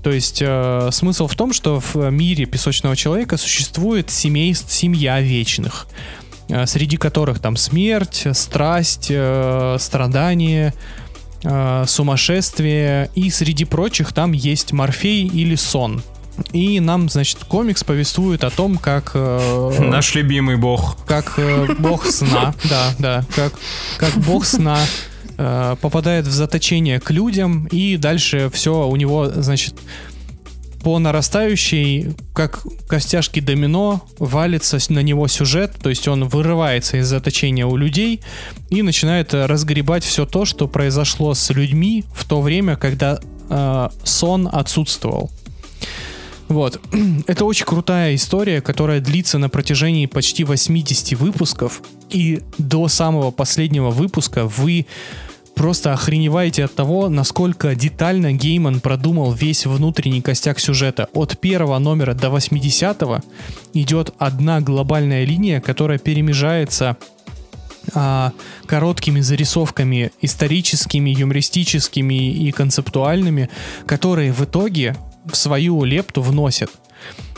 [0.02, 5.86] То есть э, смысл в том, что в мире песочного человека существует семейств, семья вечных,
[6.48, 10.72] э, среди которых там смерть, страсть, э, страдания,
[11.42, 16.02] э, сумасшествие, и среди прочих там есть Морфей или сон.
[16.52, 19.12] И нам, значит, комикс повествует о том, как...
[19.14, 20.96] э, Наш любимый бог.
[21.06, 23.52] как э, бог сна, да, да, как,
[23.98, 24.78] как бог сна
[25.38, 29.74] э, попадает в заточение к людям, и дальше все у него, значит,
[30.82, 37.66] по нарастающей, как костяшки домино, валится на него сюжет, то есть он вырывается из заточения
[37.66, 38.20] у людей
[38.70, 43.18] и начинает разгребать все то, что произошло с людьми в то время, когда
[43.48, 45.30] э, сон отсутствовал.
[46.48, 46.80] Вот.
[47.26, 51.82] Это очень крутая история, которая длится на протяжении почти 80 выпусков.
[52.10, 54.86] И до самого последнего выпуска вы
[55.56, 61.08] просто охреневаете от того, насколько детально Гейман продумал весь внутренний костяк сюжета.
[61.14, 63.02] От первого номера до 80
[63.72, 66.96] идет одна глобальная линия, которая перемежается
[67.94, 68.32] а,
[68.66, 73.48] короткими зарисовками историческими, юмористическими и концептуальными,
[73.86, 74.94] которые в итоге
[75.32, 76.70] свою лепту вносят.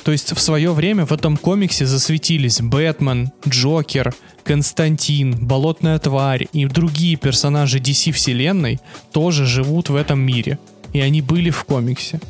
[0.05, 6.64] То есть в свое время в этом комиксе засветились Бэтмен, Джокер, Константин, Болотная тварь и
[6.64, 8.81] другие персонажи DC вселенной
[9.12, 10.59] тоже живут в этом мире.
[10.94, 12.20] И они были в комиксе.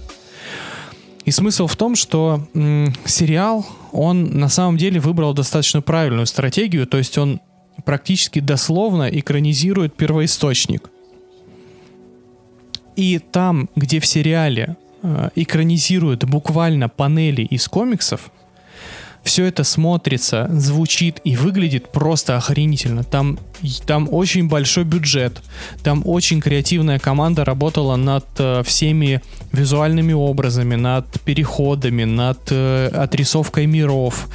[1.25, 6.87] И смысл в том, что м, сериал, он на самом деле выбрал достаточно правильную стратегию,
[6.87, 7.41] то есть он
[7.85, 10.91] практически дословно экранизирует первоисточник.
[12.97, 18.31] И там, где в сериале э, экранизируют буквально панели из комиксов,
[19.29, 23.05] все это смотрится, звучит и выглядит просто охренительно.
[23.05, 23.39] Там,
[23.87, 25.43] там очень большой бюджет,
[25.83, 29.21] там очень креативная команда работала над э, всеми
[29.53, 34.29] визуальными образами, над переходами, над э, отрисовкой миров,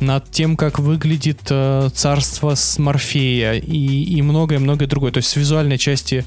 [0.00, 5.12] над тем, как выглядит э, царство с Морфея и многое-многое другое.
[5.12, 6.24] То есть с визуальной части,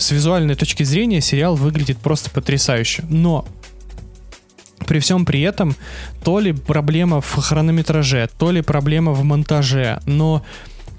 [0.00, 3.04] с визуальной точки зрения сериал выглядит просто потрясающе.
[3.08, 3.46] Но
[4.86, 5.76] при всем при этом
[6.24, 10.42] то ли проблема в хронометраже, то ли проблема в монтаже, но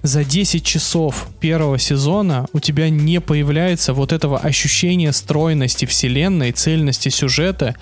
[0.04, 7.10] за 10 часов первого сезона у тебя не появляется вот этого ощущения стройности вселенной, цельности
[7.10, 7.76] сюжета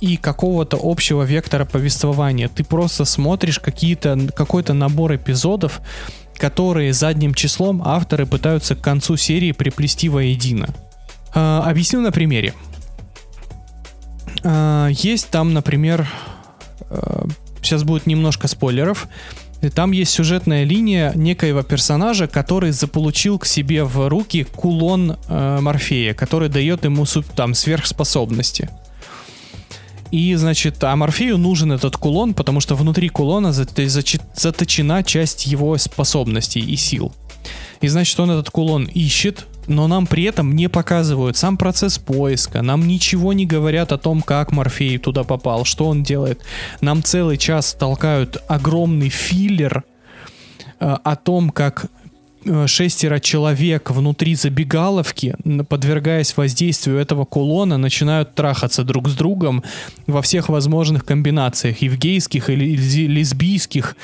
[0.00, 2.48] и какого-то общего вектора повествования.
[2.48, 5.80] Ты просто смотришь какие-то, какой-то набор эпизодов,
[6.38, 10.68] которые задним числом авторы пытаются к концу серии приплести воедино.
[11.34, 12.54] А, объясню на примере.
[14.44, 16.08] А, есть там, например,
[16.90, 17.26] а,
[17.62, 19.08] сейчас будет немножко спойлеров.
[19.74, 26.12] Там есть сюжетная линия некоего персонажа, который заполучил к себе в руки кулон э, Морфея,
[26.14, 28.68] который дает ему там сверхспособности.
[30.10, 36.60] И, значит, а Морфею нужен этот кулон, потому что внутри кулона заточена часть его способностей
[36.60, 37.12] и сил.
[37.80, 42.62] И, значит, он этот кулон ищет, но нам при этом не показывают сам процесс поиска,
[42.62, 46.40] нам ничего не говорят о том, как Морфей туда попал, что он делает.
[46.80, 49.84] Нам целый час толкают огромный филлер
[50.80, 51.86] э, о том, как
[52.66, 55.34] шестеро человек внутри забегаловки,
[55.68, 59.62] подвергаясь воздействию этого кулона, начинают трахаться друг с другом
[60.06, 63.96] во всех возможных комбинациях, и в гейских, и лез- лесбийских,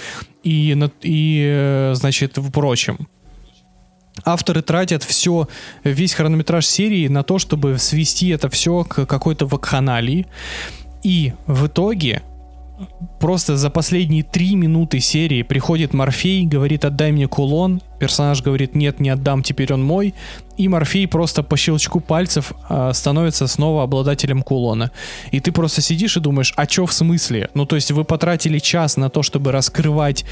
[0.43, 3.09] и, и э, значит, в прочем.
[4.25, 5.49] Авторы тратят все,
[5.85, 10.27] весь хронометраж серии на то, чтобы свести это все к какой-то вакханалии.
[11.03, 12.23] И в итоге
[13.21, 17.81] просто за последние три минуты серии приходит Морфей, говорит, отдай мне кулон.
[17.99, 20.15] Персонаж говорит, нет, не отдам, теперь он мой.
[20.57, 24.91] И Морфей просто по щелчку пальцев а, становится снова обладателем кулона.
[25.31, 27.49] И ты просто сидишь и думаешь, а чё в смысле?
[27.55, 30.25] Ну, то есть вы потратили час на то, чтобы раскрывать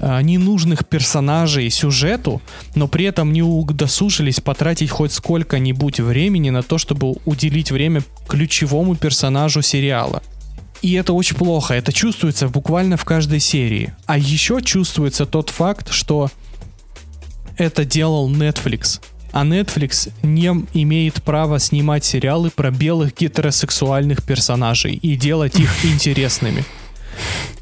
[0.00, 2.42] а, ненужных персонажей сюжету,
[2.74, 8.96] но при этом не удосужились потратить хоть сколько-нибудь времени на то, чтобы уделить время ключевому
[8.96, 10.22] персонажу сериала.
[10.84, 11.72] И это очень плохо.
[11.72, 13.94] Это чувствуется буквально в каждой серии.
[14.04, 16.30] А еще чувствуется тот факт, что
[17.56, 19.00] это делал Netflix.
[19.32, 26.66] А Netflix не имеет права снимать сериалы про белых гетеросексуальных персонажей и делать их интересными.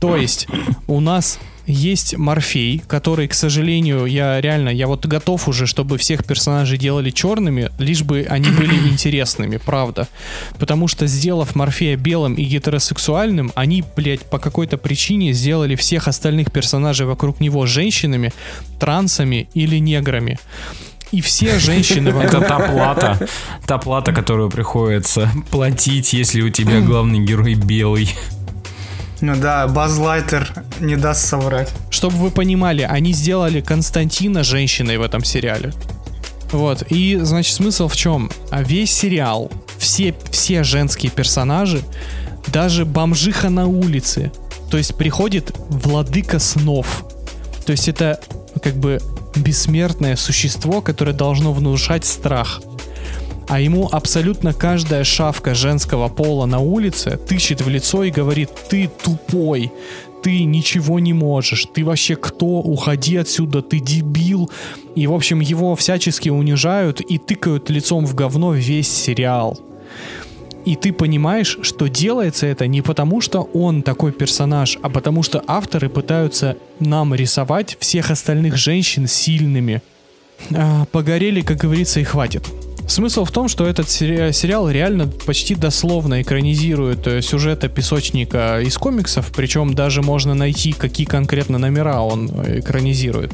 [0.01, 0.49] То есть
[0.89, 6.25] у нас есть Морфей, который, к сожалению, я реально, я вот готов уже, чтобы всех
[6.25, 10.09] персонажей делали черными, лишь бы они были интересными, правда.
[10.59, 16.51] Потому что, сделав Морфея белым и гетеросексуальным, они, блядь, по какой-то причине сделали всех остальных
[16.53, 18.33] персонажей вокруг него женщинами,
[18.81, 20.39] трансами или неграми.
[21.13, 22.47] И все женщины Это вокруг...
[22.47, 23.29] та плата,
[23.67, 28.09] та плата, которую приходится платить, если у тебя главный герой белый.
[29.23, 31.71] Да, Базлайтер не даст соврать.
[31.91, 35.73] Чтобы вы понимали, они сделали Константина женщиной в этом сериале.
[36.51, 38.31] Вот, и, значит, смысл в чем?
[38.51, 41.83] А весь сериал, все, все женские персонажи,
[42.49, 44.33] даже бомжиха на улице,
[44.71, 47.05] то есть приходит владыка снов.
[47.65, 48.21] То есть это
[48.63, 49.01] как бы
[49.37, 52.61] бессмертное существо, которое должно внушать страх.
[53.49, 58.91] А ему абсолютно каждая шавка женского пола на улице тычет в лицо и говорит, ты
[59.03, 59.73] тупой,
[60.23, 64.51] ты ничего не можешь, ты вообще кто, уходи отсюда, ты дебил.
[64.95, 69.59] И, в общем, его всячески унижают и тыкают лицом в говно весь сериал.
[70.65, 75.43] И ты понимаешь, что делается это не потому, что он такой персонаж, а потому что
[75.49, 79.83] авторы пытаются нам рисовать всех остальных женщин сильными.
[80.55, 82.45] А, погорели, как говорится, и хватит.
[82.87, 88.77] Смысл в том, что этот сери- сериал реально почти дословно экранизирует э, сюжета песочника из
[88.77, 93.33] комиксов, причем даже можно найти, какие конкретно номера он э, экранизирует.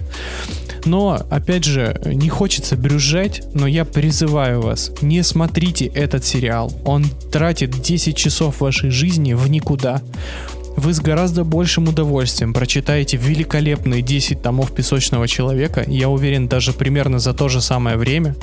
[0.84, 6.72] Но, опять же, не хочется брюзжать, но я призываю вас, не смотрите этот сериал.
[6.84, 10.00] Он тратит 10 часов вашей жизни в никуда.
[10.78, 17.18] Вы с гораздо большим удовольствием прочитаете великолепные 10 томов «Песочного человека», я уверен, даже примерно
[17.18, 18.36] за то же самое время,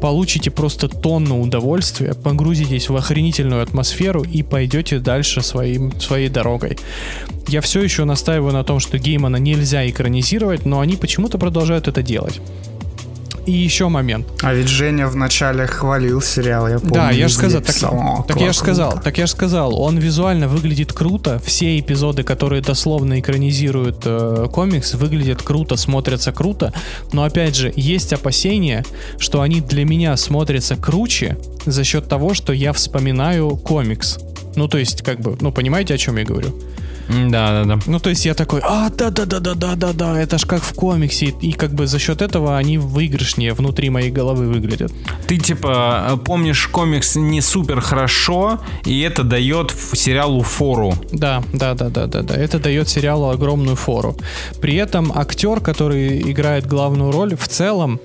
[0.00, 6.78] получите просто тонну удовольствия, погрузитесь в охренительную атмосферу и пойдете дальше своим, своей дорогой.
[7.48, 12.04] Я все еще настаиваю на том, что Геймана нельзя экранизировать, но они почему-то продолжают это
[12.04, 12.40] делать.
[13.46, 14.26] И еще момент.
[14.42, 16.94] А ведь Женя вначале хвалил сериал, я помню.
[16.94, 19.04] Да, я же сказал, так, писал, «О, так я же сказал, круто».
[19.04, 24.94] так я же сказал, он визуально выглядит круто, все эпизоды, которые дословно экранизируют э, комикс,
[24.94, 26.72] выглядят круто, смотрятся круто,
[27.12, 28.84] но опять же, есть опасения,
[29.18, 34.18] что они для меня смотрятся круче за счет того, что я вспоминаю комикс.
[34.56, 36.54] Ну, то есть, как бы, ну, понимаете, о чем я говорю?
[37.10, 37.78] Да, да, да.
[37.86, 41.86] Ну, то есть я такой, а, да-да-да-да-да-да-да, это ж как в комиксе, и как бы
[41.86, 44.92] за счет этого они выигрышнее внутри моей головы выглядят.
[45.26, 50.94] Ты типа помнишь комикс не супер хорошо, и это дает сериалу фору.
[51.12, 52.34] Да, да, да, да, да, да.
[52.34, 54.16] Это дает сериалу огромную фору.
[54.60, 58.00] При этом актер, который играет главную роль, в целом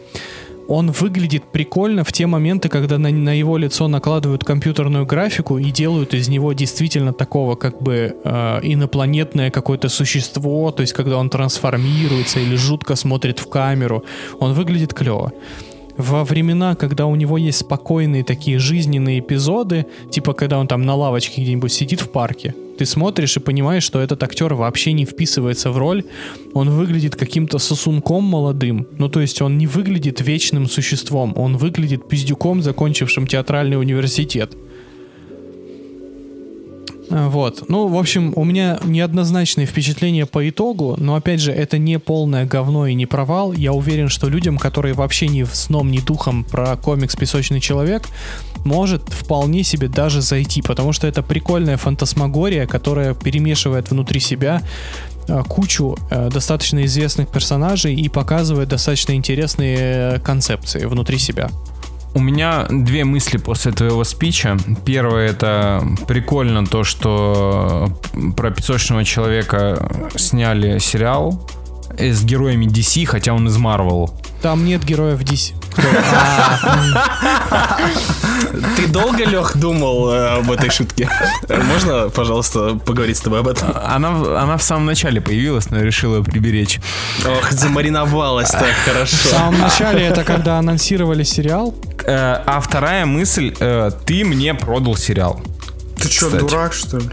[0.67, 5.71] он выглядит прикольно в те моменты, когда на, на его лицо накладывают компьютерную графику и
[5.71, 11.29] делают из него действительно такого как бы э, инопланетное какое-то существо, то есть когда он
[11.29, 14.03] трансформируется или жутко смотрит в камеру,
[14.39, 15.31] он выглядит клево.
[15.97, 20.95] во времена, когда у него есть спокойные такие жизненные эпизоды, типа когда он там на
[20.95, 25.71] лавочке где-нибудь сидит в парке, ты смотришь и понимаешь, что этот актер вообще не вписывается
[25.71, 26.03] в роль,
[26.53, 32.07] он выглядит каким-то сосунком молодым, ну то есть он не выглядит вечным существом, он выглядит
[32.07, 34.55] пиздюком, закончившим театральный университет.
[37.09, 37.65] А, Вот.
[37.69, 42.45] Ну, в общем, у меня неоднозначные впечатления по итогу, но опять же, это не полное
[42.45, 43.53] говно и не провал.
[43.53, 48.07] Я уверен, что людям, которые вообще ни сном, ни духом про комикс «Песочный человек»,
[48.63, 54.63] может вполне себе даже зайти, потому что это прикольная фантасмагория, которая перемешивает внутри себя
[55.27, 61.49] а, кучу э, достаточно известных персонажей и показывает достаточно интересные э, концепции внутри себя.
[62.15, 64.57] У меня две мысли после твоего спича.
[64.85, 67.89] Первое это прикольно то, что
[68.37, 71.45] про песочного человека сняли сериал
[71.99, 74.09] с героями DC, хотя он из Marvel.
[74.45, 75.53] Там нет героев DC.
[78.75, 81.09] Ты долго, Лех, думал э, об этой шутке?
[81.49, 83.71] Можно, пожалуйста, поговорить с тобой об этом?
[83.75, 86.79] Она, в- она в самом начале появилась, но я решил ее приберечь.
[87.25, 89.17] Ох, замариновалась так В хорошо.
[89.29, 91.73] самом начале это когда анонсировали сериал.
[92.05, 95.41] Э, а вторая мысль, э, ты мне продал сериал.
[95.97, 97.09] Ты что, дурак, что ли?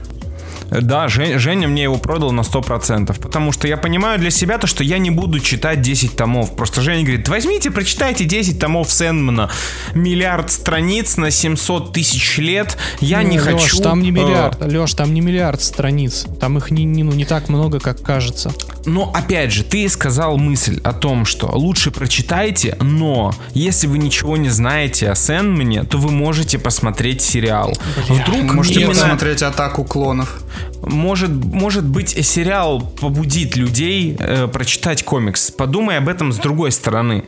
[0.81, 4.67] Да, Жень- Женя мне его продал на 100%, потому что я понимаю для себя то,
[4.67, 6.57] что я не буду читать 10 томов.
[6.57, 9.51] Просто Женя говорит, возьмите, прочитайте 10 томов Сэндмана.
[9.95, 12.77] Миллиард страниц на 700 тысяч лет.
[13.01, 13.83] Я не Леш, хочу...
[13.83, 14.61] там не э, миллиард.
[14.61, 16.27] Леш, там не миллиард страниц.
[16.41, 18.53] Там их не, не, ну, не так много, как кажется.
[18.85, 24.37] Но опять же, ты сказал мысль о том, что лучше прочитайте, но если вы ничего
[24.37, 27.73] не знаете о Сэндмане, то вы можете посмотреть сериал.
[28.09, 30.41] Вдруг Можете именно- посмотреть атаку клонов.
[30.83, 35.51] Может, может быть, сериал побудит людей э, прочитать комикс.
[35.51, 37.25] Подумай об этом с другой стороны.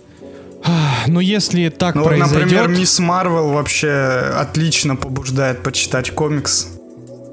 [1.06, 2.40] Но если так Ну произойдет...
[2.40, 6.73] например, Мисс Марвел вообще отлично побуждает почитать комикс.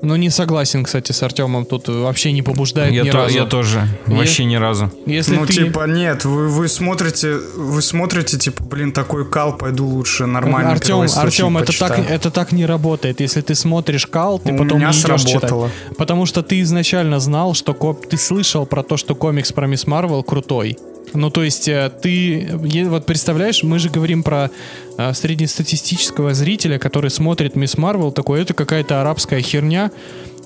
[0.02, 1.66] Ну, не согласен, кстати, с Артемом.
[1.66, 3.36] Тут вообще не побуждает Я, ни то- разу.
[3.36, 3.88] я тоже.
[4.08, 4.92] Вообще ни разу.
[5.06, 5.54] Если ну, ты...
[5.54, 10.72] типа, нет, вы, вы смотрите, вы смотрите, типа, блин, такой кал, пойду лучше нормально.
[10.72, 13.22] Артем, Артем, это так, это так не работает.
[13.22, 15.22] Если ты смотришь Кал, ты У потом меня не идешь читать.
[15.30, 15.70] сработало.
[15.98, 19.86] Потому что ты изначально знал, что ко- ты слышал про то, что комикс про Мисс
[19.88, 20.78] Марвел крутой.
[21.14, 22.50] Ну, то есть, э, ты,
[22.88, 24.50] вот представляешь, мы же говорим про
[24.98, 29.92] э, среднестатистического зрителя, который смотрит Мисс Марвел, такой, это какая-то арабская херня.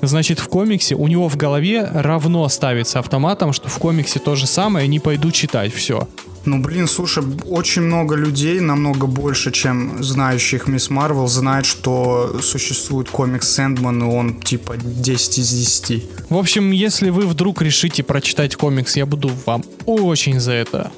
[0.01, 4.47] Значит, в комиксе у него в голове равно ставится автоматом, что в комиксе то же
[4.47, 6.07] самое, не пойду читать, все.
[6.45, 13.09] Ну, блин, слушай, очень много людей, намного больше, чем знающих Мисс Марвел, знает, что существует
[13.09, 16.03] комикс Сэндман, и он, типа, 10 из 10.
[16.29, 20.91] В общем, если вы вдруг решите прочитать комикс, я буду вам очень за это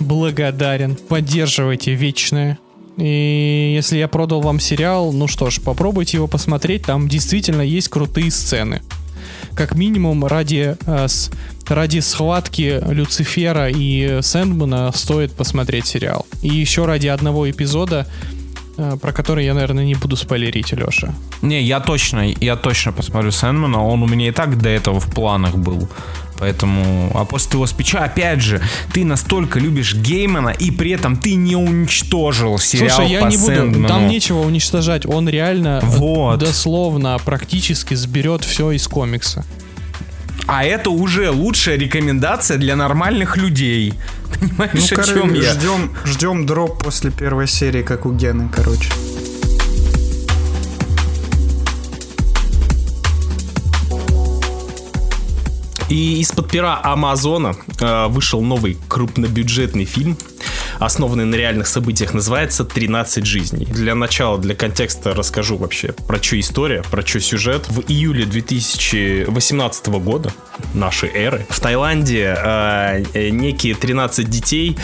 [0.00, 0.96] благодарен.
[1.08, 2.58] Поддерживайте вечное.
[2.96, 7.88] И если я продал вам сериал, ну что ж, попробуйте его посмотреть, там действительно есть
[7.88, 8.82] крутые сцены.
[9.56, 11.06] Как минимум ради, э,
[11.68, 16.26] ради схватки Люцифера и Сэндмана стоит посмотреть сериал.
[16.42, 18.06] И еще ради одного эпизода,
[18.76, 21.14] э, про который я, наверное, не буду спойлерить, Леша.
[21.42, 23.84] Не, я точно, я точно посмотрю Сэндмана.
[23.84, 25.88] Он у меня и так до этого в планах был.
[26.38, 28.60] Поэтому, а после твоего спича, опять же,
[28.92, 33.36] ты настолько любишь Геймана, и при этом ты не уничтожил сериал Слушай, я по не
[33.36, 33.88] буду, Сэндману.
[33.88, 36.40] там нечего уничтожать, он реально э, Вот.
[36.40, 39.44] дословно практически сберет все из комикса.
[40.46, 43.94] А это уже лучшая рекомендация для нормальных людей.
[44.40, 44.96] Понимаешь, Ну, о чем
[45.28, 45.54] короче, я?
[45.54, 48.90] ждем, ждем дроп после первой серии, как у Гены, короче.
[55.88, 60.16] И из-под пера Амазона э, вышел новый крупнобюджетный фильм,
[60.78, 63.66] основанный на реальных событиях, называется «13 жизней».
[63.66, 67.68] Для начала, для контекста расскажу вообще, про что история, про что сюжет.
[67.68, 70.32] В июле 2018 года,
[70.72, 74.78] нашей эры, в Таиланде э, э, некие 13 детей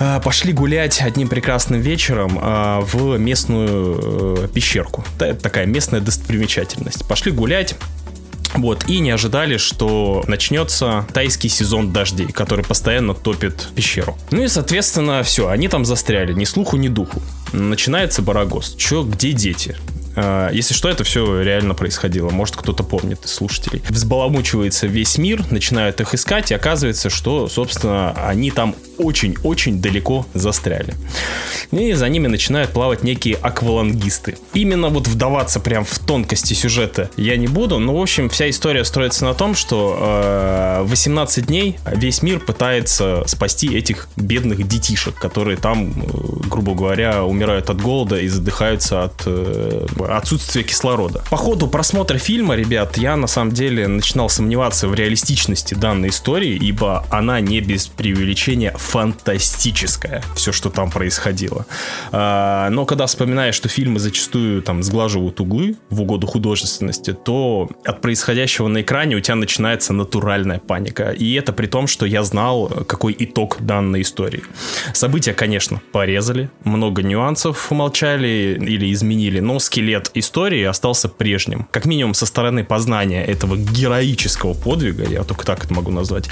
[0.00, 5.04] э, пошли гулять одним прекрасным вечером э, в местную пещерку.
[5.20, 7.06] Это такая местная достопримечательность.
[7.06, 7.76] Пошли гулять,
[8.62, 14.16] вот, и не ожидали, что начнется тайский сезон дождей, который постоянно топит пещеру.
[14.30, 17.22] Ну и, соответственно, все, они там застряли, ни слуху, ни духу.
[17.52, 18.74] Начинается барагоз.
[18.76, 19.76] Че, где дети?
[20.16, 22.30] А, Если что, это все реально происходило.
[22.30, 23.82] Может, кто-то помнит из слушателей.
[23.88, 30.94] Взбаламучивается весь мир, начинают их искать, и оказывается, что, собственно, они там очень-очень далеко застряли.
[31.70, 34.36] И за ними начинают плавать некие аквалангисты.
[34.54, 38.84] Именно вот вдаваться прям в тонкости сюжета я не буду, но, в общем, вся история
[38.84, 45.56] строится на том, что э, 18 дней весь мир пытается спасти этих бедных детишек, которые
[45.56, 51.22] там, э, грубо говоря, умирают от голода и задыхаются от э, отсутствия кислорода.
[51.30, 56.56] По ходу просмотра фильма, ребят, я на самом деле начинал сомневаться в реалистичности данной истории,
[56.56, 61.66] ибо она не без преувеличения фантастическая, все, что там происходило.
[62.12, 68.00] А, но когда вспоминаешь, что фильмы зачастую там сглаживают углы в угоду художественности, то от
[68.00, 71.10] происходящего на экране у тебя начинается натуральная паника.
[71.10, 74.44] И это при том, что я знал, какой итог данной истории.
[74.92, 81.66] События, конечно, порезали, много нюансов умолчали или изменили, но скелет истории остался прежним.
[81.72, 86.28] Как минимум со стороны познания этого героического подвига, я только так это могу назвать,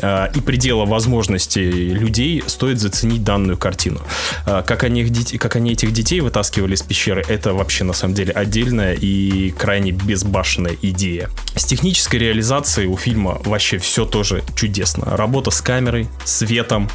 [0.00, 4.00] э, и предела возможностей людей стоит заценить данную картину.
[4.46, 7.92] Э, Как они, их дет- как они этих детей вытаскивали из пещеры, это вообще на
[7.92, 11.30] самом деле отдельная и крайне безбашенная идея.
[11.56, 15.16] С технической реализацией у фильма вообще все тоже чудесно.
[15.16, 16.88] Работа с камерой, светом,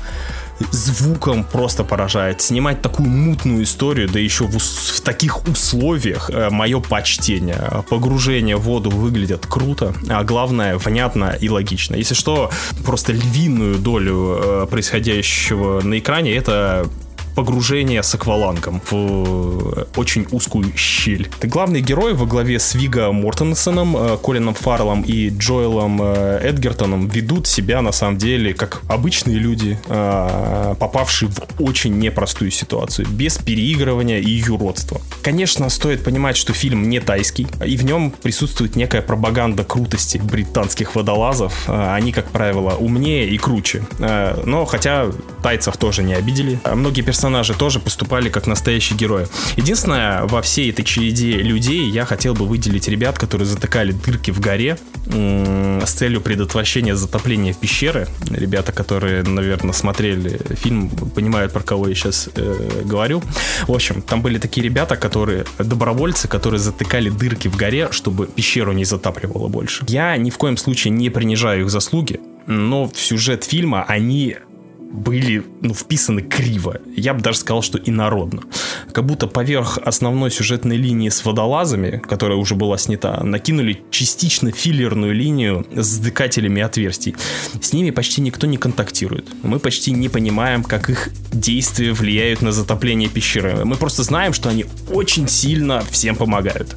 [0.72, 2.41] звуком просто поражает.
[2.41, 7.84] Снимать такую мутную историю, да еще в, в таких условиях, мое почтение.
[7.89, 11.95] Погружение в воду выглядит круто, а главное, внятно и логично.
[11.95, 12.51] Если что,
[12.86, 16.88] просто львиную долю э, происходящего на экране это
[17.36, 21.30] погружение с аквалангом в э, очень узкую щель.
[21.42, 27.48] Главный герой во главе с Вига Мортенсоном, э, Колином Фарреллом и Джоэлом э, Эдгертоном ведут
[27.48, 34.30] себя на самом деле как обычные люди, попавшие в очень непростую ситуацию, без переигрывания и
[34.30, 35.02] юродства.
[35.22, 40.96] Конечно, стоит понимать, что фильм не тайский, и в нем присутствует некая пропаганда крутости британских
[40.96, 41.68] водолазов.
[41.68, 43.86] Они, как правило, умнее и круче.
[44.00, 45.08] Но хотя
[45.42, 46.60] тайцев тоже не обидели.
[46.74, 47.23] Многие персонажи
[47.58, 49.28] тоже поступали как настоящие герои.
[49.56, 54.40] Единственное, во всей этой череде людей я хотел бы выделить ребят, которые затыкали дырки в
[54.40, 58.08] горе с целью предотвращения затопления пещеры.
[58.30, 62.30] Ребята, которые, наверное, смотрели фильм, понимают, про кого я сейчас
[62.84, 63.22] говорю.
[63.68, 68.74] В общем, там были такие ребята, которые добровольцы, которые затыкали дырки в горе, чтобы пещеру
[68.74, 69.86] не затапливало больше.
[69.88, 74.38] Я ни в коем случае не принижаю их заслуги, но в сюжет фильма они
[74.94, 76.78] были ну, вписаны криво.
[76.96, 78.44] Я бы даже сказал, что инородно.
[78.94, 85.14] Как будто поверх основной сюжетной линии с водолазами, которая уже была снята, накинули частично филлерную
[85.14, 87.16] линию с затыкателями отверстий.
[87.60, 89.28] С ними почти никто не контактирует.
[89.41, 93.66] Мы почти не понимаем, как их действия влияют на затопление пещеры.
[93.66, 96.76] Мы просто знаем, что они очень сильно всем помогают.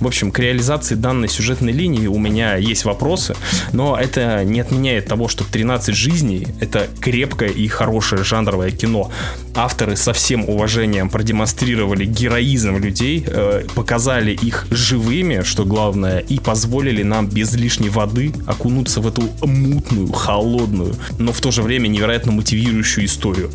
[0.00, 3.34] В общем, к реализации данной сюжетной линии у меня есть вопросы,
[3.72, 9.10] но это не отменяет того, что 13 жизней— это крепкое и хорошее жанровое кино.
[9.54, 17.02] Авторы со всем уважением продемонстрировали героизм людей, э, показали их живыми, что главное, и позволили
[17.02, 22.32] нам без лишней воды окунуться в эту мутную, холодную, но в то же время невероятно
[22.32, 23.50] мотивирующую историю.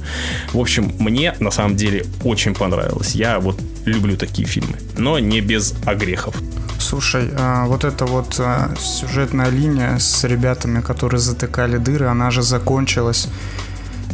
[0.53, 3.15] В общем, мне на самом деле очень понравилось.
[3.15, 6.35] Я вот люблю такие фильмы, но не без огрехов.
[6.79, 12.41] Слушай, а, вот эта вот а, сюжетная линия с ребятами, которые затыкали дыры, она же
[12.41, 13.27] закончилась.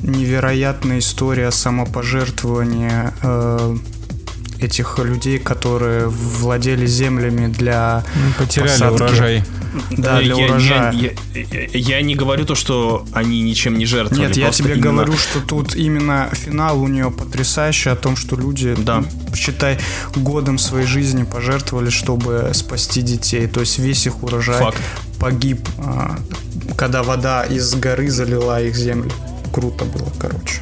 [0.04, 3.78] Невероятная история самопожертвования э,
[4.60, 8.04] этих людей, которые владели землями для
[8.38, 8.94] Потеряли посадки.
[9.04, 9.44] урожай.
[9.92, 10.92] Да, для я, урожая.
[10.94, 14.28] Я, я- я не говорю то, что они ничем не жертвовали.
[14.28, 18.38] Нет, я тебе именно- говорю, что тут именно финал у нее потрясающий о том, что
[18.38, 19.04] люди, Да.
[19.36, 19.78] считай,
[20.16, 23.48] годом своей жизни пожертвовали, чтобы спасти детей.
[23.48, 24.78] То есть весь их урожай Факт.
[25.20, 26.18] погиб, а,
[26.78, 29.12] когда вода из горы залила их землю.
[29.56, 30.60] Круто было, короче.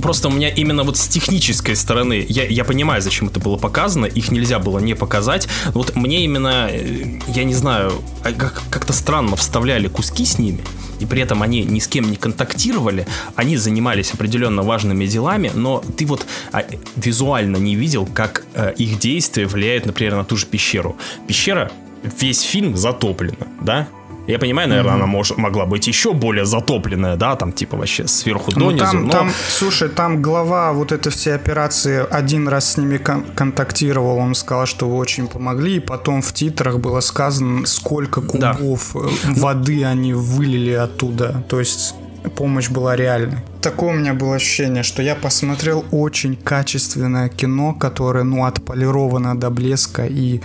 [0.00, 4.06] Просто у меня именно вот с технической стороны, я, я понимаю, зачем это было показано,
[4.06, 5.48] их нельзя было не показать.
[5.74, 7.92] Вот мне именно, э, я не знаю,
[8.24, 10.60] а как- как-то странно вставляли куски с ними,
[10.98, 15.84] и при этом они ни с кем не контактировали, они занимались определенно важными делами, но
[15.98, 16.64] ты вот а,
[16.96, 20.96] визуально не видел, как э, их действия влияют, например, на ту же пещеру.
[21.26, 21.70] Пещера,
[22.18, 23.88] весь фильм затоплена, да?
[24.30, 28.52] Я понимаю, наверное, она мож- могла быть еще более затопленная, да, там типа вообще сверху
[28.56, 28.84] Ну, донизу.
[28.84, 33.24] там, но- там, слушай, там глава вот этой всей операции один раз с ними кон-
[33.34, 38.54] контактировал, он сказал, что вы очень помогли, и потом в титрах было сказано, сколько Да.
[38.54, 39.00] кубов э,
[39.36, 41.94] воды они вылили оттуда, то есть
[42.36, 43.38] помощь была реальной.
[43.60, 49.50] Такое у меня было ощущение, что я посмотрел очень качественное кино, которое, ну, отполировано до
[49.50, 50.40] блеска и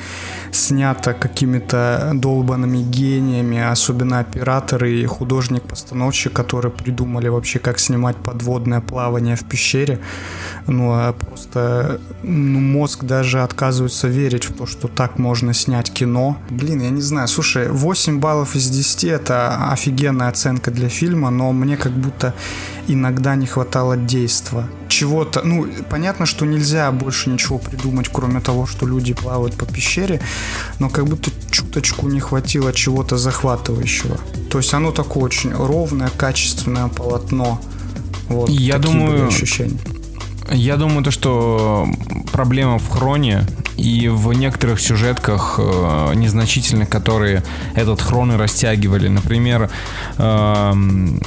[0.51, 9.35] снято какими-то долбанными гениями, особенно операторы и художник-постановщик, которые придумали вообще, как снимать подводное плавание
[9.35, 9.99] в пещере.
[10.67, 16.37] Ну, а просто ну, мозг даже отказывается верить в то, что так можно снять кино.
[16.49, 17.27] Блин, я не знаю.
[17.27, 22.33] Слушай, 8 баллов из 10 это офигенная оценка для фильма, но мне как будто
[23.05, 24.67] иногда не хватало действа.
[24.87, 30.21] Чего-то, ну, понятно, что нельзя больше ничего придумать, кроме того, что люди плавают по пещере,
[30.79, 34.17] но как будто чуточку не хватило чего-то захватывающего.
[34.49, 37.61] То есть оно такое очень ровное, качественное полотно.
[38.27, 39.77] Вот, Я думаю, ощущения.
[40.51, 41.87] Я думаю, то, что
[42.31, 43.45] проблема в хроне
[43.77, 47.43] и в некоторых сюжетках э, незначительных, которые
[47.75, 49.07] этот хрон и растягивали.
[49.07, 49.69] Например,
[50.17, 50.73] э,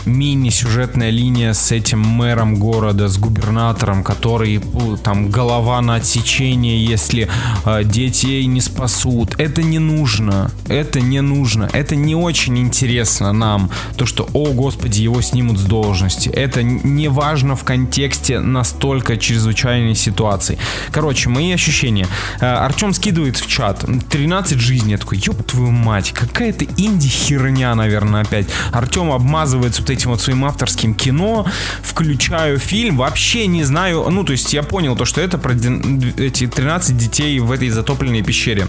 [0.07, 4.61] мини-сюжетная линия с этим мэром города, с губернатором, который
[5.03, 7.29] там голова на отсечение, если
[7.65, 9.35] э, детей не спасут.
[9.39, 10.51] Это не нужно.
[10.69, 11.69] Это не нужно.
[11.73, 13.71] Это не очень интересно нам.
[13.97, 16.29] То, что, о господи, его снимут с должности.
[16.29, 20.59] Это не важно в контексте настолько чрезвычайной ситуации.
[20.91, 22.07] Короче, мои ощущения.
[22.41, 24.93] Э, Артем скидывает в чат 13 жизней.
[24.93, 28.47] Я такой, ёб твою мать, какая-то инди-херня, наверное, опять.
[28.73, 31.47] Артем обмазывается вот этим вот своим авторским кино.
[31.83, 34.07] Включаю фильм, вообще не знаю.
[34.11, 38.23] Ну, то есть я понял то, что это про эти 13 детей в этой затопленной
[38.23, 38.67] пещере.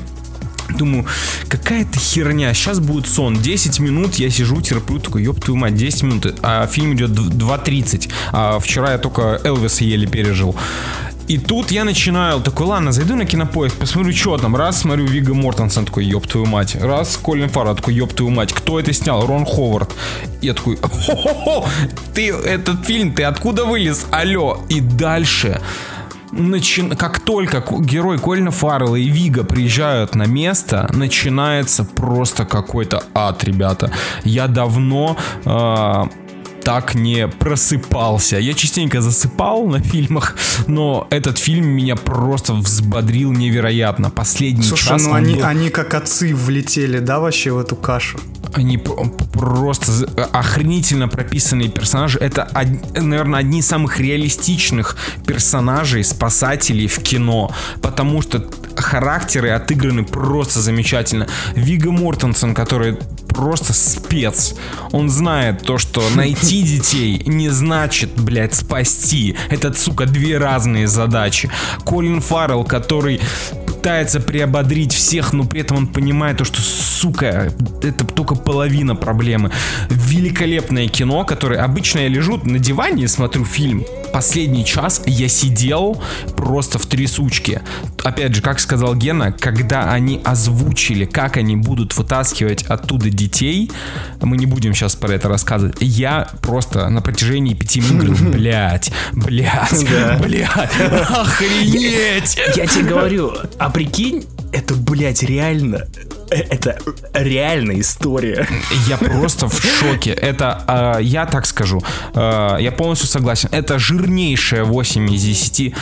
[0.77, 1.05] Думаю,
[1.47, 6.03] какая-то херня, сейчас будет сон, 10 минут я сижу, терплю, такой, ёб твою мать, 10
[6.03, 10.55] минут, а фильм идет 2.30, а вчера я только Элвиса еле пережил.
[11.29, 14.55] И тут я начинаю, такой, ладно, зайду на кинопоиск, посмотрю, что там.
[14.55, 16.75] Раз, смотрю, Вига Мортенсон, такой, ёб твою мать.
[16.75, 18.51] Раз, Колин Фаррелл, такой, ёб твою мать.
[18.51, 19.27] Кто это снял?
[19.27, 19.91] Рон Ховард.
[20.41, 21.69] Я такой, хо-хо-хо,
[22.15, 24.07] ты, этот фильм, ты откуда вылез?
[24.09, 24.63] Алло.
[24.69, 25.61] И дальше
[26.31, 33.43] начи- как только герой Колина Фаррелла и Вига приезжают на место, начинается просто какой-то ад,
[33.43, 33.91] ребята.
[34.23, 36.03] Я давно э,
[36.63, 38.37] так не просыпался.
[38.37, 40.35] Я частенько засыпал на фильмах,
[40.67, 44.09] но этот фильм меня просто взбодрил невероятно.
[44.09, 47.75] Последний Слушай, час ну он они, был- они как отцы влетели, да, вообще в эту
[47.75, 48.19] кашу?
[48.53, 52.17] Они просто з- охренительно прописанные персонажи.
[52.19, 52.47] Это,
[52.95, 57.51] наверное, одни из самых реалистичных персонажей, спасателей в кино.
[57.81, 58.43] Потому что
[58.75, 61.27] характеры отыграны просто замечательно.
[61.55, 64.55] Вига Мортенсон, который просто спец.
[64.91, 69.35] Он знает то, что найти детей не значит, блядь, спасти.
[69.49, 71.49] Это, сука, две разные задачи.
[71.85, 73.21] Колин Фаррелл, который
[73.79, 79.51] пытается приободрить всех, но при этом он понимает то, что, сука, это только половина проблемы.
[79.89, 83.85] Великолепное кино, которое обычно я лежу на диване и смотрю фильм.
[84.11, 86.01] Последний час я сидел
[86.35, 87.61] просто в трясучке.
[88.03, 93.71] Опять же, как сказал Гена, когда они озвучили, как они будут вытаскивать оттуда детей,
[94.21, 95.77] мы не будем сейчас про это рассказывать.
[95.79, 99.85] Я просто на протяжении пяти минут говорю, блять, блять,
[100.19, 100.49] блять,
[101.09, 102.37] охренеть.
[102.57, 105.85] Я тебе говорю, а прикинь, это, блядь, реально.
[106.31, 106.77] э, Это
[107.13, 108.47] реальная история.
[108.87, 110.11] Я просто в шоке.
[110.11, 111.81] Это, э, я так скажу,
[112.13, 113.49] э, я полностью согласен.
[113.51, 115.73] Это жирнейшая 8 из 10,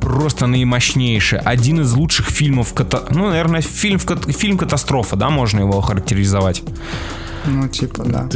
[0.00, 1.40] просто наимощнейшая.
[1.40, 6.62] Один из лучших фильмов, ката- ну, наверное, фильм, фильм катастрофа, да, можно его охарактеризовать.
[7.46, 8.28] Ну, типа, да.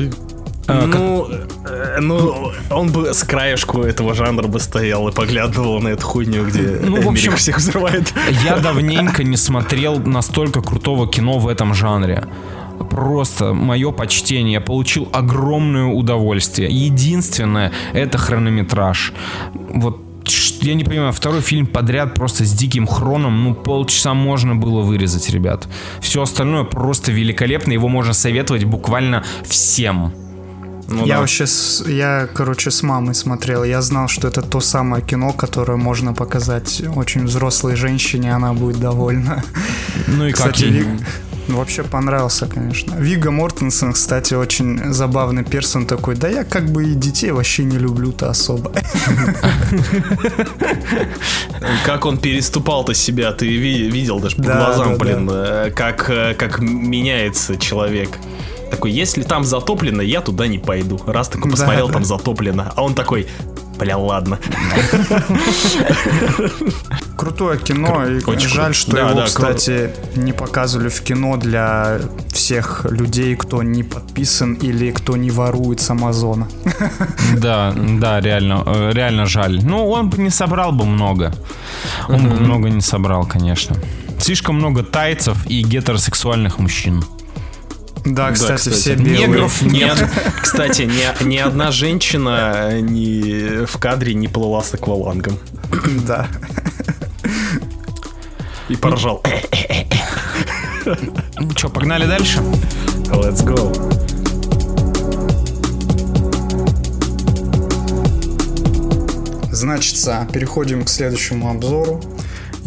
[0.68, 1.26] А, ну,
[1.64, 6.44] э, ну, он бы с краешку этого жанра бы стоял и поглядывал на эту хуйню,
[6.44, 8.12] где Ну, в общем, всех взрывает.
[8.44, 12.26] Я давненько не смотрел настолько крутого кино в этом жанре.
[12.90, 14.54] Просто мое почтение.
[14.54, 16.68] Я получил огромное удовольствие.
[16.70, 19.14] Единственное, это хронометраж.
[19.70, 20.02] Вот
[20.60, 25.30] я не понимаю, второй фильм подряд просто с диким хроном, ну полчаса можно было вырезать,
[25.30, 25.66] ребят.
[26.00, 30.12] Все остальное просто великолепно, его можно советовать буквально всем.
[30.88, 31.20] Ну я да.
[31.20, 33.62] вообще, с- я, короче, с мамой смотрел.
[33.64, 38.80] Я знал, что это то самое кино, которое можно показать очень взрослой женщине, она будет
[38.80, 39.42] довольна.
[40.06, 40.70] Ну и как Кстати, ей?
[40.72, 40.86] Виг...
[41.48, 42.94] ну, вообще понравился, конечно.
[42.94, 46.14] Вига Мортенсон, кстати, очень забавный персон такой.
[46.16, 48.72] Да я как бы и детей вообще не люблю-то особо.
[51.84, 56.60] Как он переступал-то себя, ты ви- видел даже по глазам, блин, э, как, э, как
[56.60, 58.10] меняется человек.
[58.70, 61.00] Такой, если там затоплено, я туда не пойду.
[61.06, 61.94] Раз такой Да, посмотрел, да.
[61.94, 62.72] там затоплено.
[62.74, 63.26] А он такой,
[63.78, 64.38] бля, ладно.
[67.18, 71.98] крутое кино, и Очень жаль, что Да, его, да, кстати, не показывали в кино для
[72.32, 76.48] всех людей, кто не подписан или кто не ворует с Амазона.
[77.36, 79.60] Да, да, реально, э, реально жаль.
[79.62, 81.32] Ну, он бы не собрал бы много.
[82.08, 83.76] Он бы много не собрал, конечно.
[84.20, 87.04] Слишком много тайцев и гетеросексуальных мужчин.
[88.14, 89.28] Да, кстати, все Негров белые.
[89.28, 90.08] Негров нет.
[90.42, 95.38] Кстати, ни, ни одна женщина ни в кадре не плыла с аквалангом.
[96.06, 96.28] Да.
[98.68, 99.22] И поржал.
[100.84, 102.38] Ну что, погнали дальше?
[103.10, 103.98] Let's go.
[109.50, 109.96] Значит,
[110.32, 112.00] переходим к следующему обзору.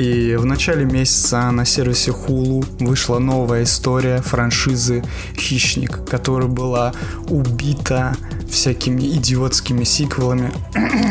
[0.02, 5.04] И в начале месяца на сервисе Hulu вышла новая история франшизы
[5.38, 6.92] «Хищник», которая была
[7.30, 8.16] убита
[8.50, 10.52] всякими идиотскими сиквелами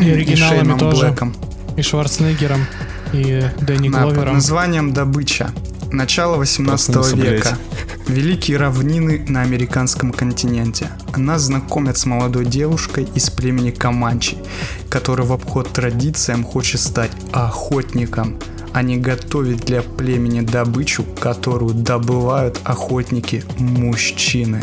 [0.03, 1.07] И и оригиналами Шейном тоже.
[1.07, 1.37] Блэком.
[1.77, 2.67] И Шварценеггером,
[3.13, 4.35] и Дэнни под Гловером.
[4.35, 5.53] названием «Добыча».
[5.93, 7.59] Начало 18 Проснулся, века.
[8.09, 10.89] Великие равнины на американском континенте.
[11.17, 14.37] Нас знакомят с молодой девушкой из племени Каманчи,
[14.89, 18.37] который в обход традициям хочет стать охотником,
[18.83, 24.63] не готовить для племени добычу, которую добывают охотники-мужчины.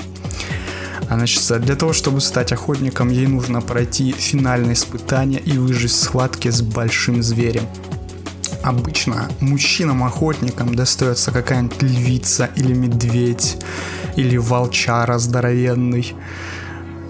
[1.09, 5.95] А значит, для того, чтобы стать охотником, ей нужно пройти финальное испытание и выжить в
[5.95, 7.63] схватке с большим зверем.
[8.63, 13.57] Обычно мужчинам-охотникам достается какая-нибудь львица или медведь,
[14.17, 16.13] или волчара здоровенный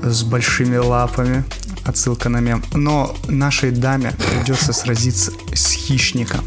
[0.03, 1.43] с большими лапами.
[1.85, 2.63] Отсылка на мем.
[2.73, 6.41] Но нашей даме придется сразиться с хищником.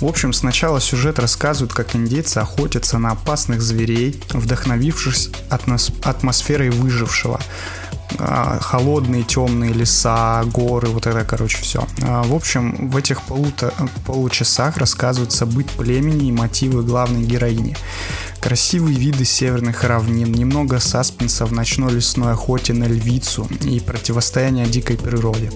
[0.00, 7.40] В общем, сначала сюжет рассказывает, как индейцы охотятся на опасных зверей, вдохновившись атмос- атмосферой выжившего.
[8.18, 11.86] А, Холодные, темные леса, горы, вот это, короче, все.
[11.98, 13.72] В общем, в этих полуто-
[14.06, 17.76] получасах рассказывается быт племени и мотивы главной героини.
[18.46, 24.96] Красивые виды северных равнин, немного саспенса в ночной лесной охоте на львицу и противостояние дикой
[24.96, 25.50] природе.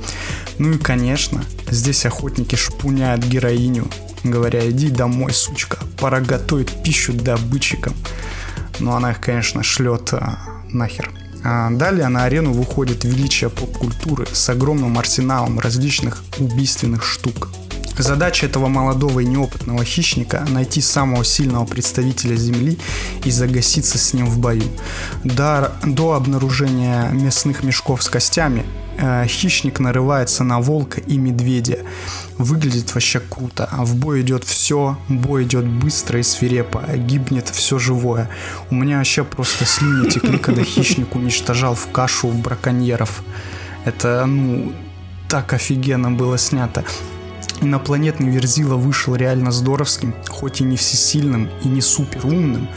[0.58, 3.86] Ну и, конечно, здесь охотники шпуняют героиню,
[4.24, 7.94] говоря, иди домой, сучка, пора готовить пищу добытчикам.
[8.80, 11.12] Но она их, конечно, шлет а, нахер.
[11.44, 17.50] А далее на арену выходит величие поп-культуры с огромным арсеналом различных убийственных штук.
[17.98, 22.78] Задача этого молодого и неопытного хищника– найти самого сильного представителя Земли
[23.24, 24.64] и загаситься с ним в бою.
[25.24, 28.64] До, до обнаружения мясных мешков с костями
[28.96, 31.80] э, хищник нарывается на волка и медведя.
[32.38, 33.68] Выглядит вообще круто.
[33.72, 38.30] В бой идет все, бой идет быстро и свирепо, гибнет все живое.
[38.70, 43.22] У меня вообще просто слюни текли, когда хищник уничтожал в кашу браконьеров.
[43.84, 44.72] Это, ну,
[45.28, 46.84] так офигенно было снято.
[47.62, 52.68] Инопланетный Верзила вышел реально здоровским, хоть и не всесильным и не супер умным.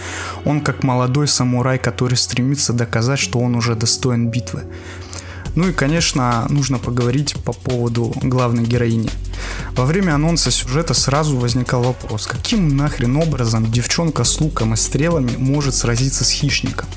[0.46, 4.64] Он как молодой самурай, который стремится доказать, что он уже достоин битвы.
[5.56, 9.10] Ну и, конечно, нужно поговорить по поводу главной героини.
[9.76, 15.36] Во время анонса сюжета сразу возникал вопрос, каким нахрен образом девчонка с луком и стрелами
[15.38, 16.88] может сразиться с хищником?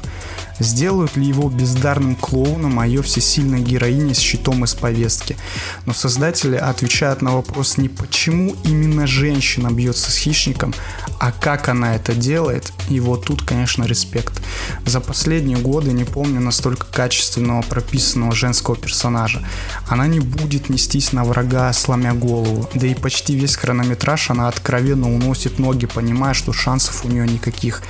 [0.58, 5.36] Сделают ли его бездарным клоуном, а ее всесильной героиней с щитом из повестки?
[5.84, 10.74] Но создатели отвечают на вопрос не почему именно женщина бьется с хищником,
[11.18, 14.40] а как она это делает, и вот тут, конечно, респект.
[14.84, 19.44] За последние годы не помню настолько качественного прописанного женского персонажа.
[19.88, 25.12] Она не будет нестись на врага, сломя голову, да и почти весь хронометраж она откровенно
[25.12, 27.82] уносит ноги, понимая, что шансов у нее никаких.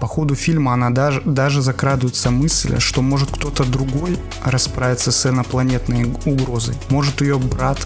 [0.00, 6.14] По ходу фильма она даже, даже закрадывается мысль, что может кто-то другой расправиться с инопланетной
[6.24, 6.76] угрозой.
[6.88, 7.84] Может ее брат.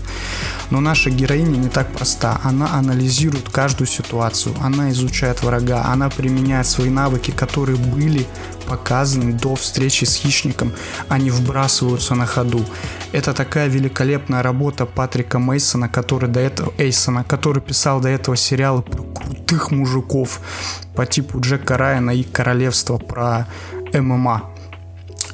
[0.70, 2.38] Но наша героиня не так проста.
[2.44, 4.54] Она анализирует каждую ситуацию.
[4.60, 5.84] Она изучает врага.
[5.86, 8.26] Она применяет свои навыки, которые были
[8.66, 10.72] показаны до встречи с хищником.
[11.08, 12.64] Они вбрасываются на ходу.
[13.12, 18.82] Это такая великолепная работа Патрика Мейсона, который до этого Эйсона, который писал до этого сериалы
[18.82, 20.40] про крутых мужиков
[20.94, 23.46] по типу Джека Райана и Королевство про
[23.92, 24.50] ММА.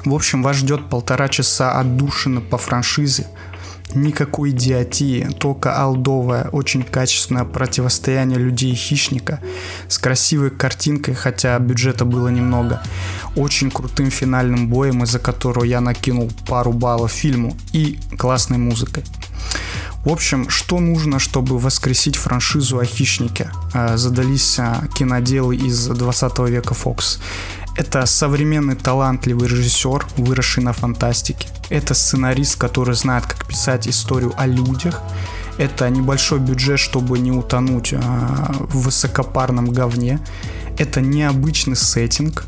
[0.05, 3.27] В общем, вас ждет полтора часа отдушины по франшизе.
[3.95, 9.39] Никакой идиотии, только алдовое, очень качественное противостояние людей и хищника
[9.87, 12.83] с красивой картинкой, хотя бюджета было немного,
[13.35, 19.03] очень крутым финальным боем, из-за которого я накинул пару баллов фильму и классной музыкой.
[20.05, 23.51] В общем, что нужно, чтобы воскресить франшизу о хищнике?
[23.73, 27.19] Э, Задались э, киноделы из 20 века Fox.
[27.75, 31.47] Это современный талантливый режиссер, выросший на фантастике.
[31.69, 35.01] Это сценарист, который знает, как писать историю о людях.
[35.57, 40.19] Это небольшой бюджет, чтобы не утонуть а, в высокопарном говне.
[40.77, 42.45] Это необычный сеттинг.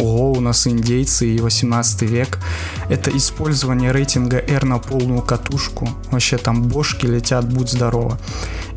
[0.00, 2.38] Ого, у нас индейцы и 18 век.
[2.88, 5.90] Это использование рейтинга R на полную катушку.
[6.10, 8.18] Вообще там бошки летят, будь здорово.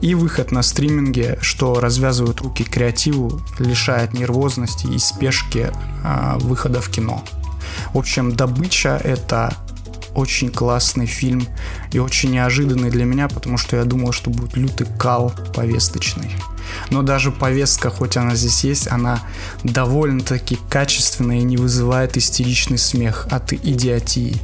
[0.02, 5.72] И выход на стриминге, что развязывает руки креативу, лишает нервозности и спешки
[6.04, 7.24] а, выхода в кино.
[7.94, 9.54] В общем, добыча это
[10.16, 11.48] очень классный фильм
[11.92, 16.32] и очень неожиданный для меня, потому что я думал, что будет лютый кал повесточный.
[16.90, 19.22] Но даже повестка, хоть она здесь есть, она
[19.64, 24.36] довольно-таки качественная и не вызывает истеричный смех от идиотии.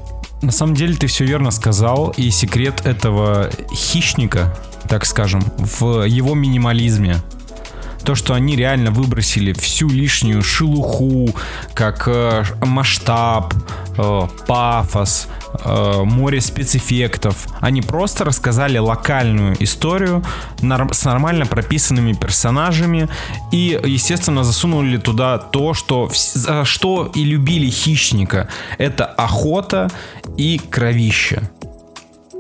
[0.42, 4.56] На самом деле ты все верно сказал, и секрет этого хищника,
[4.88, 7.18] так скажем, в его минимализме.
[8.04, 11.36] То, что они реально выбросили всю лишнюю шелуху,
[11.74, 13.54] как э, масштаб,
[13.98, 17.48] э, пафос, э, море спецэффектов.
[17.60, 20.24] Они просто рассказали локальную историю
[20.92, 23.08] с нормально прописанными персонажами
[23.52, 28.48] и, естественно, засунули туда то, что, за что и любили хищника.
[28.78, 29.90] Это охота
[30.38, 31.50] и кровище.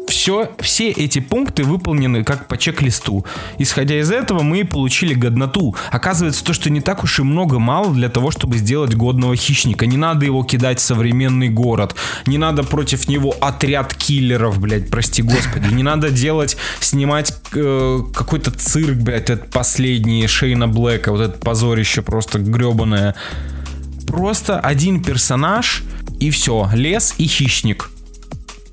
[0.10, 3.26] Все, все эти пункты выполнены как по чек-листу.
[3.60, 5.76] Исходя из этого, мы получили годноту.
[5.92, 9.86] Оказывается, то, что не так уж и много мало для того, чтобы сделать годного хищника.
[9.86, 11.96] Не надо его кидать в современный город.
[12.26, 15.72] Не надо против него отряд киллеров, блядь, прости господи.
[15.72, 22.02] Не надо делать, снимать э, какой-то цирк, блядь, этот последний Шейна Блэка, вот это позорище
[22.02, 23.14] просто гребаное.
[24.08, 25.84] Просто один персонаж
[26.20, 26.68] и все.
[26.74, 27.92] Лес и хищник.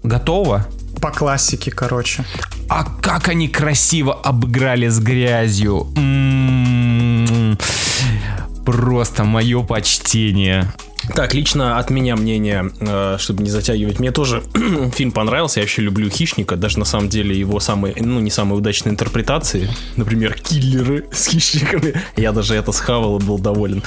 [0.03, 0.67] Готово?
[1.01, 2.25] По классике, короче.
[2.69, 5.89] А как они красиво обыграли с грязью.
[5.97, 7.59] М-м-м.
[8.65, 10.73] Просто мое почтение.
[11.15, 14.43] Так, лично от меня мнение, э, чтобы не затягивать, мне тоже
[14.93, 18.59] фильм понравился, я вообще люблю «Хищника», даже на самом деле его самые, ну, не самые
[18.59, 23.85] удачные интерпретации, например, киллеры с хищниками, я даже это схавал и был доволен.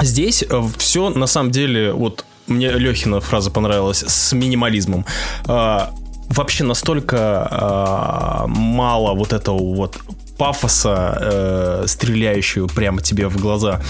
[0.00, 0.44] Здесь
[0.78, 5.04] все на самом деле, вот мне Лехина фраза понравилась, с минимализмом.
[5.46, 5.92] А,
[6.28, 9.98] вообще настолько а, мало вот этого вот
[10.36, 13.80] пафоса, э, стреляющую прямо тебе в глаза.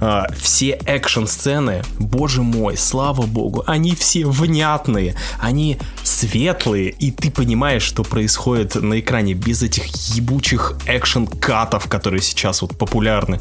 [0.00, 7.82] А, все экшн-сцены, боже мой, слава богу, они все внятные, они светлые, и ты понимаешь,
[7.82, 13.40] что происходит на экране без этих ебучих экшн-катов, которые сейчас вот популярны.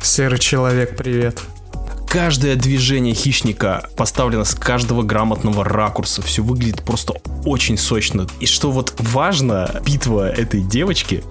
[0.00, 1.40] Серый человек, привет.
[2.12, 6.20] Каждое движение хищника поставлено с каждого грамотного ракурса.
[6.20, 7.14] Все выглядит просто
[7.46, 8.26] очень сочно.
[8.38, 11.24] И что вот важно, битва этой девочки,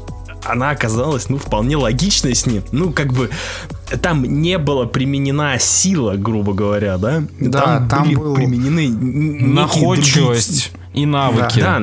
[0.44, 2.64] она оказалась, ну, вполне логичной с ним.
[2.72, 3.30] Ну, как бы,
[4.02, 7.24] там не была применена сила, грубо говоря, да?
[7.40, 11.60] Да, там были был применены Находчивость и навыки.
[11.60, 11.82] да,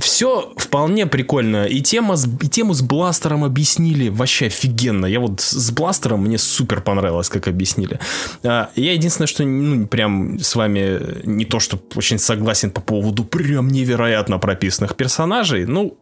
[0.00, 1.64] все вполне прикольно.
[1.66, 5.06] И, тема с, и тему с бластером объяснили вообще офигенно.
[5.06, 8.00] Я вот с бластером мне супер понравилось, как объяснили.
[8.42, 13.24] А, Я единственное, что ну, прям с вами не то, что очень согласен по поводу
[13.24, 15.64] прям невероятно прописанных персонажей.
[15.66, 15.96] Ну,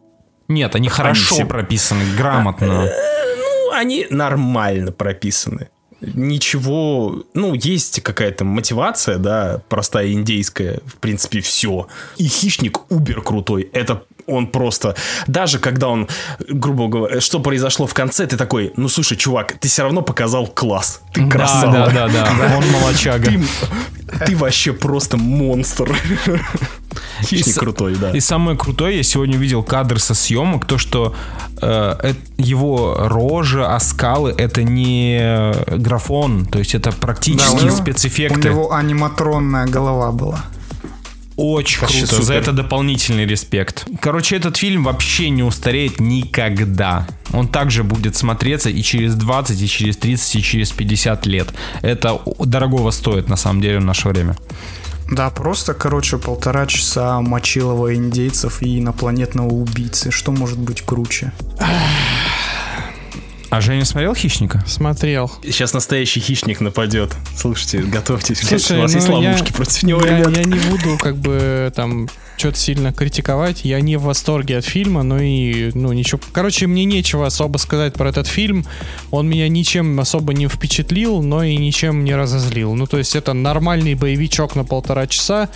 [0.47, 2.89] Нет, они хорошо все- прописаны, грамотно.
[3.37, 5.69] ну, они нормально прописаны.
[5.99, 11.87] Ничего, ну, есть какая-то мотивация, да, простая индейская, в принципе, все.
[12.17, 13.69] И хищник убер крутой.
[13.73, 14.95] Это он просто,
[15.27, 16.07] даже когда он,
[16.49, 20.47] грубо говоря, что произошло в конце, ты такой, ну слушай, чувак, ты все равно показал
[20.47, 21.71] класс, ты Да, красава.
[21.91, 22.57] да, да, да.
[22.57, 23.29] Он молочага.
[23.29, 25.95] Ты, ты вообще просто монстр.
[27.21, 28.11] Хищник с- крутой, да.
[28.11, 31.15] И самое крутое, я сегодня увидел кадры со съемок, то, что
[31.61, 38.49] э, э, его рожа, оскалы, это не графон, то есть это Да, практически него- спецэффекты.
[38.49, 40.43] У него аниматронная голова была.
[41.37, 42.25] Очень Вообще круто, супер.
[42.25, 43.85] за это дополнительный респект.
[44.01, 47.07] Короче, этот фильм вообще не устареет никогда.
[47.31, 51.47] Он также будет смотреться и через 20, и через 30, и через 50 лет.
[51.83, 54.35] Это дорогого стоит, на самом деле, в наше время.
[55.11, 60.11] Да, просто, короче, полтора часа мочилова индейцев и инопланетного убийцы.
[60.11, 61.31] Что может быть круче?
[63.49, 64.61] А Женя смотрел «Хищника»?
[64.67, 65.31] Смотрел.
[65.41, 67.15] Сейчас настоящий хищник нападет.
[67.35, 68.39] Слушайте, готовьтесь.
[68.39, 70.37] Слушай, у вас есть ну, я- ловушки против него, я, ребят.
[70.37, 73.63] я не буду как бы там что-то сильно критиковать.
[73.63, 76.19] Я не в восторге от фильма, но и ну ничего.
[76.33, 78.65] Короче, мне нечего особо сказать про этот фильм.
[79.11, 82.75] Он меня ничем особо не впечатлил, но и ничем не разозлил.
[82.75, 85.49] Ну то есть это нормальный боевичок на полтора часа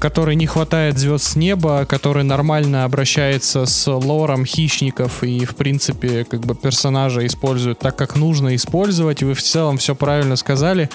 [0.00, 6.24] который не хватает звезд с неба, который нормально обращается с лором хищников и, в принципе,
[6.24, 9.22] как бы персонажа использует так, как нужно использовать.
[9.22, 10.88] Вы в целом все правильно сказали.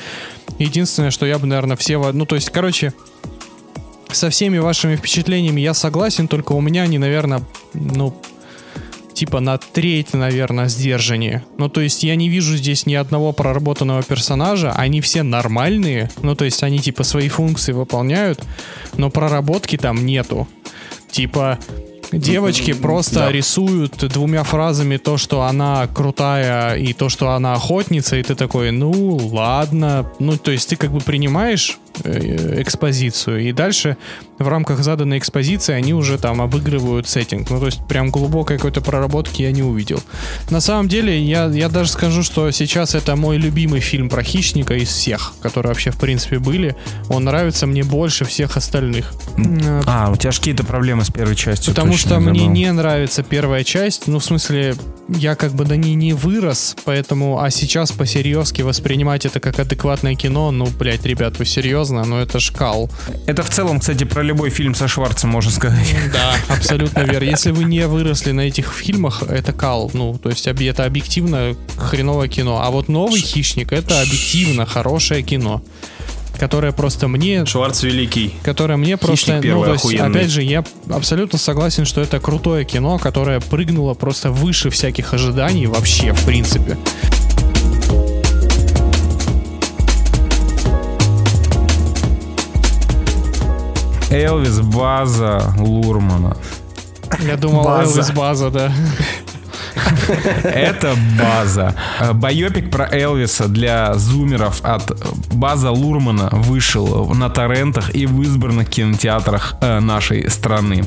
[0.58, 2.12] Единственное, что я бы, наверное, все...
[2.12, 2.94] Ну, то есть, короче,
[4.12, 7.44] со всеми вашими впечатлениями я согласен, только у меня они, наверное,
[7.74, 8.20] ну,
[9.24, 11.46] типа на треть, наверное, сдержаннее.
[11.58, 16.36] Ну, то есть я не вижу здесь ни одного проработанного персонажа, они все нормальные, ну,
[16.36, 18.44] то есть они типа свои функции выполняют,
[18.98, 20.46] но проработки там нету.
[21.10, 21.58] Типа,
[22.12, 23.32] девочки просто да.
[23.32, 28.72] рисуют двумя фразами то, что она крутая и то, что она охотница, и ты такой,
[28.72, 28.92] ну
[29.32, 30.12] ладно.
[30.20, 33.98] Ну, то есть ты как бы принимаешь экспозицию, и дальше
[34.40, 37.50] в рамках заданной экспозиции они уже там обыгрывают сеттинг.
[37.50, 40.02] Ну, то есть прям глубокой какой-то проработки я не увидел.
[40.50, 44.74] На самом деле, я, я даже скажу, что сейчас это мой любимый фильм про хищника
[44.76, 46.76] из всех, которые вообще в принципе были.
[47.10, 49.14] Он нравится мне больше всех остальных.
[49.38, 51.74] Э, А, у тебя же какие-то проблемы с первой частью.
[51.74, 52.54] Потому что мне забыл.
[52.54, 54.08] не нравится первая часть.
[54.08, 54.76] Ну, в смысле,
[55.08, 60.16] я как бы на ней не вырос, поэтому, а сейчас по-серьезки воспринимать это как адекватное
[60.16, 61.83] кино, ну, блядь, ребят, вы серьезно?
[61.92, 62.90] Ну, это шкал.
[63.26, 65.96] Это в целом, кстати, про любой фильм со Шварцем можно сказать.
[66.14, 67.26] Да, абсолютно верно.
[67.26, 69.90] Если вы не выросли на этих фильмах, это кал.
[69.94, 72.62] Ну, то есть это объективно хреновое кино.
[72.62, 75.62] А вот новый хищник это объективно хорошее кино.
[76.40, 78.34] Которое просто мне Шварц великий.
[78.44, 80.10] которое мне просто, ну, первый то есть, охуенный.
[80.20, 85.68] опять же, я абсолютно согласен, что это крутое кино, которое прыгнуло просто выше всяких ожиданий
[85.68, 86.78] вообще, в принципе.
[94.14, 96.38] Элвис База Лурмана.
[97.20, 97.90] Я думал, База.
[97.90, 98.72] Элвис База, да.
[100.44, 101.76] Это база.
[102.00, 104.92] Э, Байопик про Элвиса для зумеров от
[105.34, 110.86] База Лурмана вышел на торрентах и в избранных кинотеатрах э, нашей страны.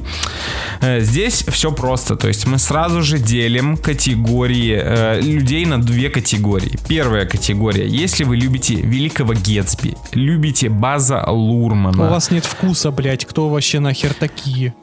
[0.81, 2.17] Э, Здесь все просто.
[2.17, 6.79] То есть мы сразу же делим категории э, людей на две категории.
[6.89, 7.87] Первая категория.
[7.87, 12.07] Если вы любите Великого Гетсби, любите База Лурмана.
[12.07, 14.75] У вас нет вкуса, блядь, кто вообще нахер такие?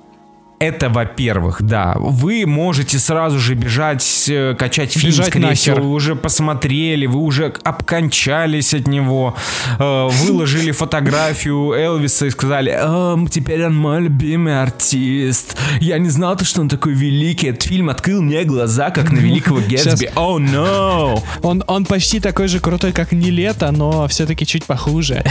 [0.64, 1.94] Это, во-первых, да.
[1.98, 5.74] Вы можете сразу же бежать, э, качать фильм, Бежать скорее нахер.
[5.74, 9.36] всего, вы уже посмотрели, вы уже обкончались от него,
[9.78, 15.58] э, выложили фотографию Элвиса и сказали, «Ам, теперь он мой любимый артист.
[15.82, 17.48] Я не знал, что он такой великий.
[17.48, 20.12] Этот фильм открыл мне глаза, как на великого Гетсби.
[20.16, 21.24] О, oh, no!
[21.42, 25.26] Он, он почти такой же крутой, как не лето, но все-таки чуть похуже.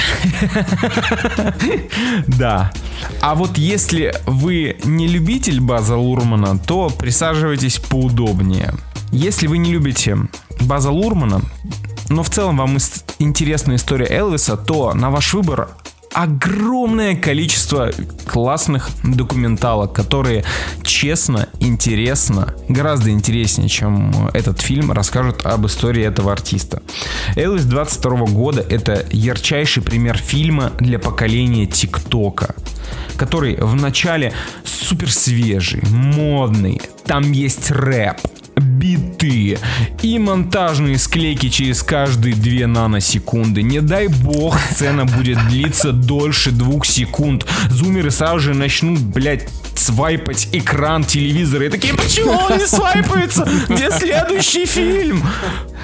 [2.27, 2.71] Да.
[3.21, 8.75] А вот если вы не любитель База Лурмана, то присаживайтесь поудобнее.
[9.13, 10.19] Если вы не любите
[10.63, 11.43] База Лурмана,
[12.09, 12.77] но в целом вам
[13.21, 15.69] интересна история Элвиса, то на ваш выбор
[16.15, 17.91] огромное количество
[18.27, 20.45] классных документалок, которые
[20.83, 26.83] честно, интересно, гораздо интереснее, чем этот фильм, расскажут об истории этого артиста.
[27.37, 32.55] Элвис 22 года это ярчайший пример фильма для поколения ТикТока,
[33.17, 34.33] который в начале
[34.65, 38.19] супер свежий, модный, там есть рэп,
[38.57, 39.59] биты
[40.03, 43.63] и монтажные склейки через каждые 2 наносекунды.
[43.63, 47.47] Не дай бог, сцена будет длиться дольше двух секунд.
[47.71, 51.67] Зумеры сразу же начнут, блядь, свайпать экран телевизора.
[51.67, 53.49] И такие, почему он не свайпается?
[53.69, 55.23] Где следующий фильм?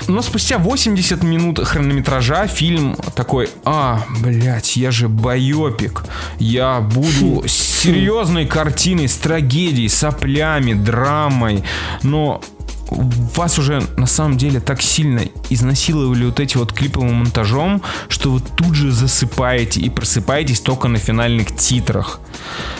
[0.06, 6.04] Но спустя 80 минут хронометража фильм такой, а, блядь, я же байопик.
[6.38, 11.64] Я буду с серьезной картиной, с трагедией, соплями, драмой.
[12.02, 12.40] Но
[12.90, 18.40] вас уже на самом деле так сильно изнасиловали вот эти вот клиповым монтажом, что вы
[18.40, 22.20] тут же засыпаете и просыпаетесь только на финальных титрах.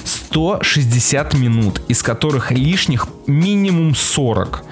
[0.04, 4.64] 160 минут, из которых лишних минимум 40.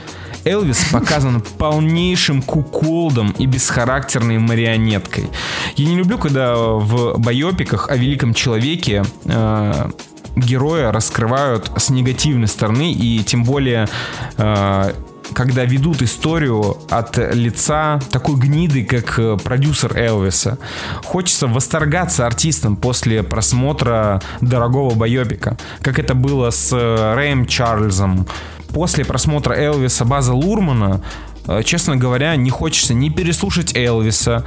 [0.45, 5.29] Элвис показан полнейшим куколдом и бесхарактерной марионеткой.
[5.75, 9.91] Я не люблю, когда в байопиках о великом человеке э,
[10.37, 13.89] героя раскрывают с негативной стороны, и тем более
[14.37, 14.93] э,
[15.37, 20.59] когда ведут историю от лица такой гниды, как э, продюсер Элвиса.
[21.05, 28.27] Хочется восторгаться артистом после просмотра дорогого байопика, как это было с э, Рэем Чарльзом.
[28.69, 31.03] После просмотра Элвиса База Лурмана,
[31.47, 34.43] э, честно говоря, не хочется ни переслушать Элвиса,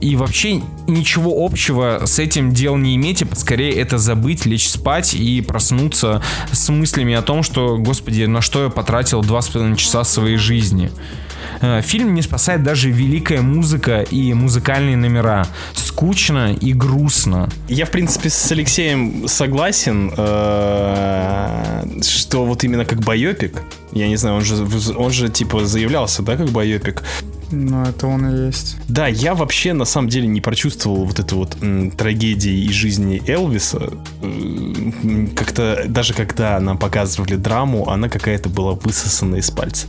[0.00, 5.14] и вообще ничего общего с этим дел не иметь, и скорее это забыть, лечь спать
[5.14, 6.22] и проснуться
[6.52, 10.36] с мыслями о том, что, господи, на что я потратил два с половиной часа своей
[10.36, 10.90] жизни.
[11.60, 15.46] Э, Фильм не спасает даже великая музыка и музыкальные номера.
[15.74, 17.48] Скучно и грустно.
[17.68, 24.36] Я, в принципе, с Алексеем согласен, э, что вот именно как байопик, я не знаю,
[24.36, 24.64] он же,
[24.96, 27.02] он же типа заявлялся, да, как байопик.
[27.50, 28.76] Ну, это он и есть.
[28.88, 33.22] Да, я вообще на самом деле не прочувствовал вот эту вот м, трагедии из жизни
[33.26, 33.90] Элвиса.
[35.34, 39.86] Как-то даже когда нам показывали драму, она какая-то была высосана из пальца.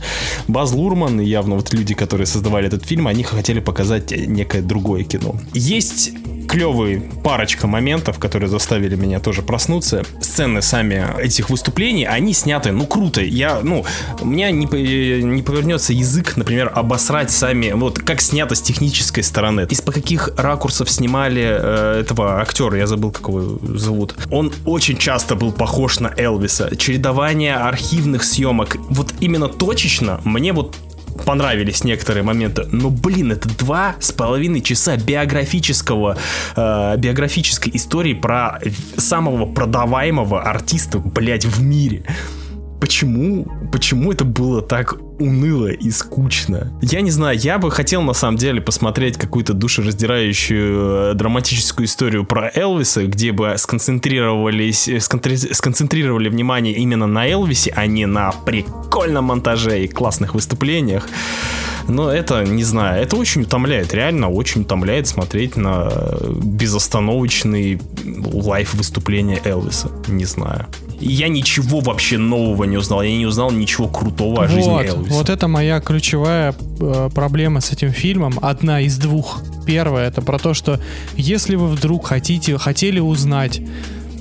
[0.48, 5.04] Баз Лурман и явно вот люди, которые создавали этот фильм, они хотели показать некое другое
[5.04, 5.36] кино.
[5.52, 6.12] Есть
[6.48, 10.04] клевые парочка моментов, которые заставили меня тоже проснуться.
[10.20, 13.20] Сцены сами этих выступлений, они сняты, ну, круто.
[13.20, 13.84] Я, ну,
[14.20, 14.66] у меня не,
[15.22, 19.66] не повернется язык, например, обосрать сами, вот как снято с технической стороны.
[19.70, 24.14] Из по каких ракурсов снимали э, этого актера, я забыл, как его зовут.
[24.30, 26.74] Он очень часто был похож на Элвиса.
[26.76, 30.76] Чередование архивных съемок, вот именно точечно, мне вот
[31.30, 32.66] понравились некоторые моменты.
[32.72, 36.18] Но, блин, это два с половиной часа биографического,
[36.56, 38.58] э, биографической истории про
[38.96, 42.02] самого продаваемого артиста, блядь, в мире.
[42.80, 46.72] Почему, почему это было так уныло и скучно?
[46.80, 52.24] Я не знаю, я бы хотел на самом деле посмотреть какую-то душераздирающую э, драматическую историю
[52.24, 59.26] про Элвиса, где бы сконцентрировались, э, сконцентрировали внимание именно на Элвисе, а не на прикольном
[59.26, 61.06] монтаже и классных выступлениях.
[61.86, 65.90] Но это, не знаю, это очень утомляет, реально очень утомляет смотреть на
[66.42, 67.80] безостановочный
[68.32, 69.90] лайф выступления Элвиса.
[70.08, 70.66] Не знаю.
[71.00, 73.02] Я ничего вообще нового не узнал.
[73.02, 75.14] Я не узнал ничего крутого о жизни Вот, Элвиса.
[75.14, 78.38] вот это моя ключевая э, проблема с этим фильмом.
[78.42, 79.42] Одна из двух.
[79.66, 80.78] Первая это про то, что
[81.16, 83.60] если вы вдруг хотите, хотели узнать,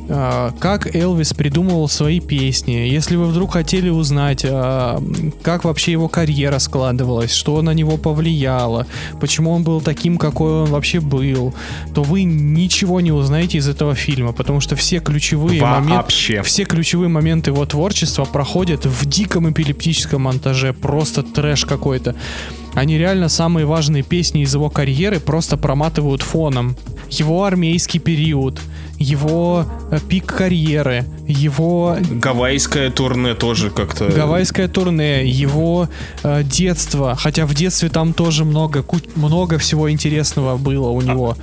[0.10, 4.99] как Элвис придумывал свои песни, если вы вдруг хотели узнать, э,
[5.43, 8.88] как вообще его карьера складывалась, что на него повлияло,
[9.20, 11.53] почему он был таким, какой он вообще был,
[11.93, 17.10] то вы ничего не узнаете из этого фильма, потому что все ключевые моменты, все ключевые
[17.10, 22.16] моменты его творчества проходят в диком эпилептическом монтаже, просто трэш какой-то.
[22.74, 26.76] Они реально самые важные песни из его карьеры просто проматывают фоном.
[27.10, 28.60] Его армейский период,
[29.00, 34.10] его э, пик карьеры, его Гавайское турне тоже как-то...
[34.10, 35.90] гавайское турне, его
[36.22, 41.36] э, детство, хотя в детстве там тоже много, много всего интересного было у него.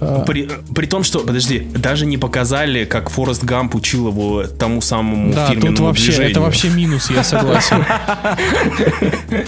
[0.00, 4.80] Э, При, при том, что, подожди, даже не показали, как Форест Гамп учил его тому
[4.80, 6.30] самому Да, тут вообще, движению.
[6.30, 7.84] это вообще минус, я согласен.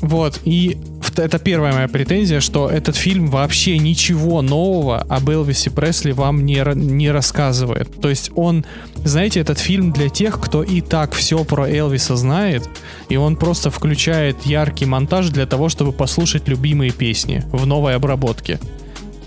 [0.00, 0.78] Вот, и
[1.16, 6.62] это первая моя претензия, что этот фильм вообще ничего нового об Элвисе Пресли вам не,
[6.74, 8.00] не рассказывает.
[8.00, 8.64] То есть он,
[9.04, 12.68] знаете, этот фильм для тех, кто и так все про Элвиса знает,
[13.08, 18.58] и он просто включает яркий монтаж для того, чтобы послушать любимые песни в новой обработке.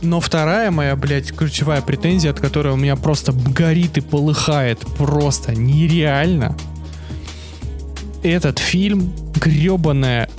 [0.02, 5.56] Но вторая моя, блядь, ключевая претензия, от которой у меня просто горит и полыхает просто
[5.56, 6.58] нереально.
[8.22, 10.30] Этот фильм гребаная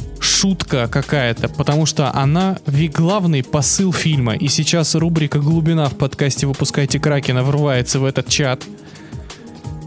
[0.44, 4.34] шутка какая-то, потому что она ви- главный посыл фильма.
[4.34, 8.62] И сейчас рубрика «Глубина» в подкасте «Выпускайте Кракена» врывается в этот чат.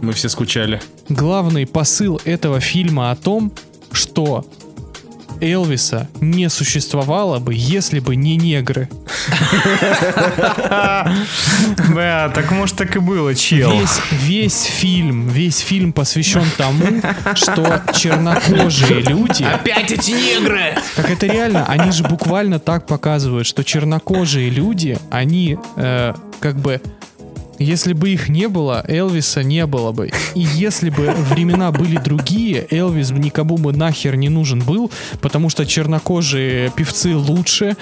[0.01, 0.82] Мы все скучали.
[1.10, 3.51] Главный посыл этого фильма о том,
[3.91, 4.47] что
[5.42, 8.90] Элвиса не существовало бы, если бы не негры.
[11.90, 13.72] Бля, так может так и было, чел.
[13.72, 17.02] Весь, весь фильм, весь фильм посвящен тому,
[17.36, 19.44] что чернокожие люди...
[19.44, 20.76] Опять эти негры!
[20.96, 26.82] Так это реально, они же буквально так показывают, что чернокожие люди, они э, как бы...
[27.60, 30.12] Если бы их не было, Элвиса не было бы.
[30.36, 34.91] И если бы времена были другие, Элвис бы никому бы нахер не нужен был,
[35.22, 37.76] потому что чернокожие певцы лучше,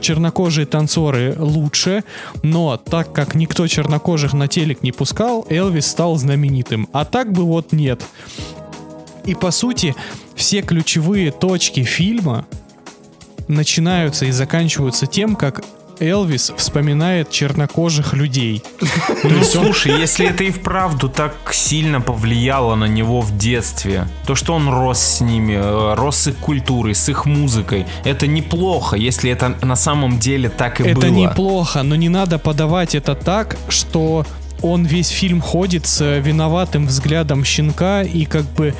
[0.00, 2.04] чернокожие танцоры лучше,
[2.42, 6.88] но так как никто чернокожих на телек не пускал, Элвис стал знаменитым.
[6.92, 8.02] А так бы вот нет.
[9.24, 9.94] И по сути,
[10.34, 12.46] все ключевые точки фильма
[13.46, 15.62] начинаются и заканчиваются тем, как
[16.00, 18.62] Элвис вспоминает чернокожих людей.
[19.24, 24.54] Ну слушай, если это и вправду так сильно повлияло на него в детстве, то что
[24.54, 29.30] он рос с ними, э, рос с их культурой, с их музыкой, это неплохо, если
[29.30, 30.92] это на самом деле так и было.
[30.92, 34.24] это неплохо, но не надо подавать это так, что
[34.62, 38.74] он весь фильм ходит с э, виноватым взглядом щенка и как бы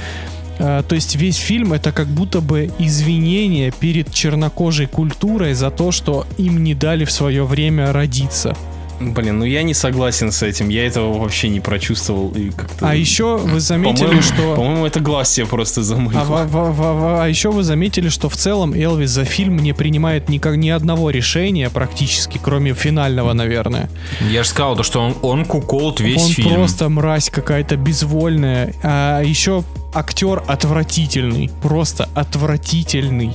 [0.59, 5.91] э, то есть весь фильм это как будто бы извинение перед чернокожей культурой за то,
[5.93, 8.57] что им не дали в свое время родиться.
[9.01, 10.71] Блин, ну я не согласен с этим.
[10.71, 12.31] Я этого вообще не прочувствовал.
[12.31, 12.89] И как-то...
[12.89, 14.55] А еще вы заметили, по-моему, что...
[14.57, 16.19] По-моему, это глаз себе просто замылил.
[16.19, 19.73] А, во- во- во- а еще вы заметили, что в целом Элвис за фильм не
[19.73, 23.89] принимает никак, ни одного решения практически, кроме финального, наверное.
[24.33, 26.55] Я же сказал, то, что он, он куколт весь Он фильм.
[26.55, 28.75] просто мразь какая-то безвольная.
[28.83, 29.63] А еще
[29.99, 31.51] актер отвратительный.
[31.63, 33.33] Просто отвратительный.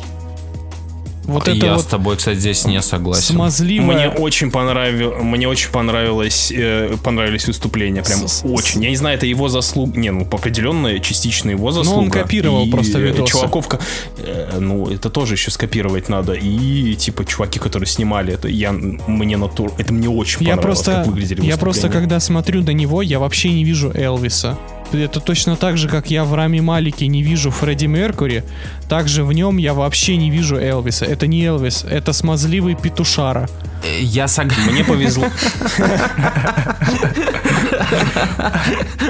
[1.25, 3.21] Вот это Я вот с тобой, кстати, здесь не согласен.
[3.35, 3.95] смазливое...
[3.95, 8.83] Мне очень понравилось, мне очень понравилось, э, понравились выступления, прям С- с- очень.
[8.83, 11.99] Я не знаю, это его заслуга, не, ну определенно частично его заслуга.
[12.01, 13.31] он копировал И, просто видосы.
[13.31, 13.79] Чуваков, ко-
[14.17, 16.33] э, ну это тоже еще скопировать надо.
[16.33, 20.91] И типа чуваки, которые снимали это, я мне натур, это мне очень Я понравилось, просто,
[20.91, 24.57] как выглядели я просто, когда смотрю на него, я вообще не вижу Элвиса.
[25.01, 28.43] Это точно так же, как я в Раме Малике не вижу Фредди Меркури,
[28.89, 31.05] также в нем я вообще не вижу Элвиса.
[31.05, 33.49] Это не Элвис, это смазливый петушара.
[33.83, 34.71] Э, Я согласен.
[34.71, 35.25] Мне повезло.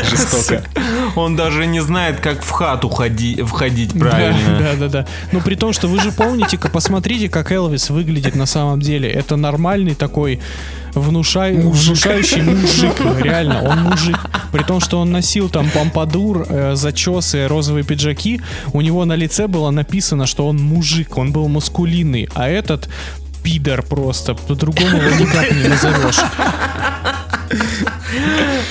[0.09, 0.63] Жестоко.
[1.15, 4.59] Он даже не знает, как в хату ходи- входить правильно.
[4.59, 5.05] Да, да, да.
[5.31, 9.09] Ну при том, что вы же помните, посмотрите, как Элвис выглядит на самом деле.
[9.09, 10.39] Это нормальный такой
[10.95, 12.93] внушай- внушающий мужик.
[13.21, 14.17] Реально, он мужик.
[14.51, 18.41] При том, что он носил там помпадур, э, зачесы, розовые пиджаки,
[18.73, 22.89] у него на лице было написано, что он мужик, он был мускулинный, а этот
[23.43, 26.19] пидор просто, по-другому его никак не назовешь.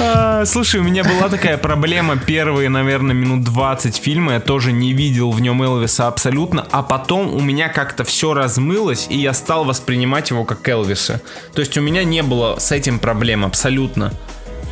[0.01, 4.35] А, Слушай, у меня была такая проблема первые, наверное, минут 20 фильма.
[4.35, 6.67] Я тоже не видел в нем Элвиса абсолютно.
[6.71, 11.21] А потом у меня как-то все размылось, и я стал воспринимать его как Элвиса.
[11.55, 14.13] То есть у меня не было с этим проблем абсолютно.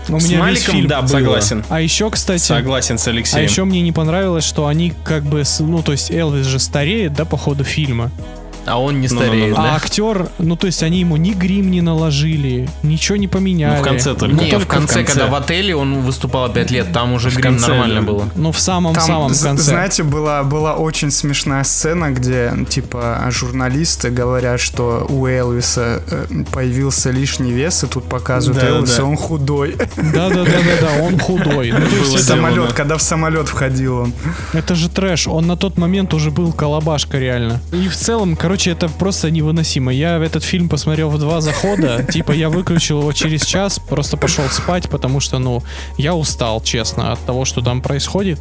[0.08, 1.08] У С меня Маликом, фильм- да, было.
[1.08, 1.64] Согласен.
[1.68, 3.44] А еще, кстати, Согласен с А Алексеем.
[3.44, 7.24] еще мне не понравилось, что они как бы, ну то есть Элвис же стареет, да,
[7.24, 8.10] по ходу фильма.
[8.66, 9.26] А он не Ну-ну-ну.
[9.26, 9.74] стареет, А да?
[9.76, 13.76] актер, ну то есть они ему ни грим не наложили, ничего не поменяли.
[13.76, 14.36] Ну, в конце только.
[14.36, 17.68] Не, в Только конце, когда в отеле он выступал 5 лет, там уже грим конце,
[17.68, 18.28] нормально было.
[18.36, 19.62] Ну в самом-самом з- конце.
[19.64, 27.10] знаете, была, была очень смешная сцена, где, типа, журналисты говорят, что у Элвиса э, появился
[27.10, 29.04] лишний вес, и тут показывают Да, Элвиса, да.
[29.04, 29.76] он худой.
[29.96, 31.72] Да-да-да-да, он худой.
[31.72, 32.26] Ну, то есть.
[32.26, 34.12] Самолет, когда в самолет входил он.
[34.52, 35.26] это же трэш.
[35.28, 37.60] Он на тот момент уже был колобашка реально.
[37.72, 39.92] И в целом, короче, это просто невыносимо.
[39.92, 42.04] Я этот фильм посмотрел в два захода.
[42.12, 45.62] Типа я выключил его через час, просто пошел спать, потому что, ну,
[45.96, 48.40] я устал, честно, от того, что там происходит.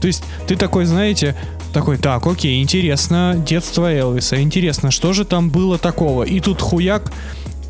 [0.00, 1.36] То есть ты такой, знаете,
[1.72, 6.24] такой, так, окей, интересно, детство Элвиса, интересно, что же там было такого?
[6.24, 7.12] И тут хуяк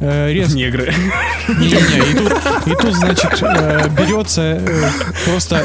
[0.01, 0.93] э, рез- Негры.
[1.49, 2.33] не-не-не, и тут,
[2.67, 4.89] и тут, значит, э, берется э,
[5.25, 5.65] просто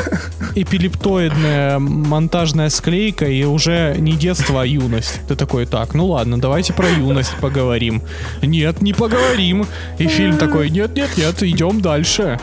[0.55, 5.21] эпилептоидная монтажная склейка, и уже не детство, а юность.
[5.27, 8.01] Ты такой, так, ну ладно, давайте про юность поговорим.
[8.41, 9.65] Нет, не поговорим.
[9.97, 12.39] И фильм такой, нет-нет-нет, идем дальше.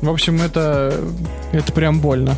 [0.00, 0.94] В общем, это,
[1.52, 2.36] это прям больно.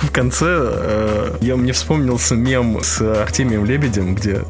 [0.00, 4.42] В конце э, я мне вспомнился мем с Артемием Лебедем, где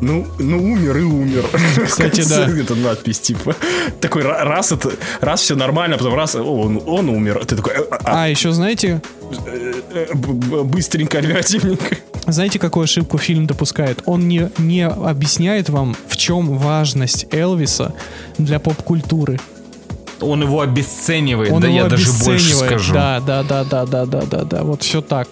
[0.00, 1.44] ну, ну умер и умер.
[1.86, 2.46] Кстати, да.
[2.48, 3.54] Это надпись, типа.
[4.00, 7.44] Такой ра- раз это, раз все нормально, потом раз о, он, он умер.
[7.46, 9.00] Ты такой, «А, а, А, еще знаете,
[9.46, 11.96] э, б- быстренько, оперативненько.
[12.26, 14.02] Знаете, какую ошибку фильм допускает?
[14.04, 17.94] Он не, не объясняет вам, в чем важность Элвиса
[18.36, 19.38] для поп-культуры.
[20.20, 22.70] Он его обесценивает, Он да его я даже больше обесценивает.
[22.70, 22.92] скажу.
[22.94, 24.62] Да, да, да, да, да, да, да, да.
[24.64, 25.28] Вот все так.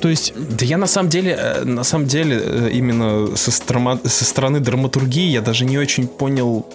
[0.00, 4.06] То есть, Да я на самом деле, э, на самом деле, э, именно со, стрoma-
[4.08, 6.66] со стороны драматургии я даже не очень понял,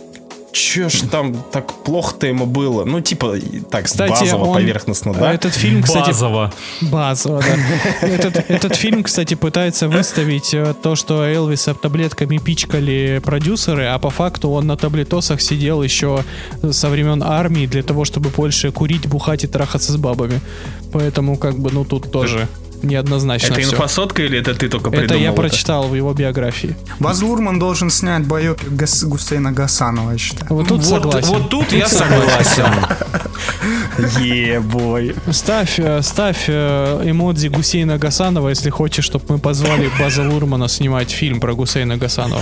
[0.53, 2.83] че ж там так плохо-то ему было.
[2.83, 3.35] Ну, типа,
[3.69, 5.33] так, кстати, базово, он- поверхностно, да?
[5.33, 6.51] этот фильм, кстати, Базово.
[6.81, 8.07] базово, да.
[8.07, 14.09] Этот, этот фильм, кстати, пытается выставить э, то, что Элвиса таблетками пичкали продюсеры, а по
[14.09, 16.25] факту он на таблетосах сидел еще
[16.71, 20.41] со времен армии для того, чтобы больше курить, бухать и трахаться с бабами.
[20.91, 22.47] Поэтому, как бы, ну тут тоже
[22.83, 23.71] неоднозначно Это всё.
[23.73, 25.15] инфосотка или это ты только придумал?
[25.15, 26.75] Это я прочитал в его биографии.
[26.99, 30.53] Баз Лурман должен снять байопик Гас- Гусейна Гасанова, я считаю.
[30.53, 31.29] Вот тут вот, согласен.
[31.29, 32.65] вот тут я согласен.
[34.19, 35.15] Ебой.
[35.31, 41.11] Ставь, э, ставь э, эмодзи Гусейна Гасанова, если хочешь, чтобы мы позвали База Лурмана снимать
[41.11, 42.41] фильм про Гусейна Гасанова.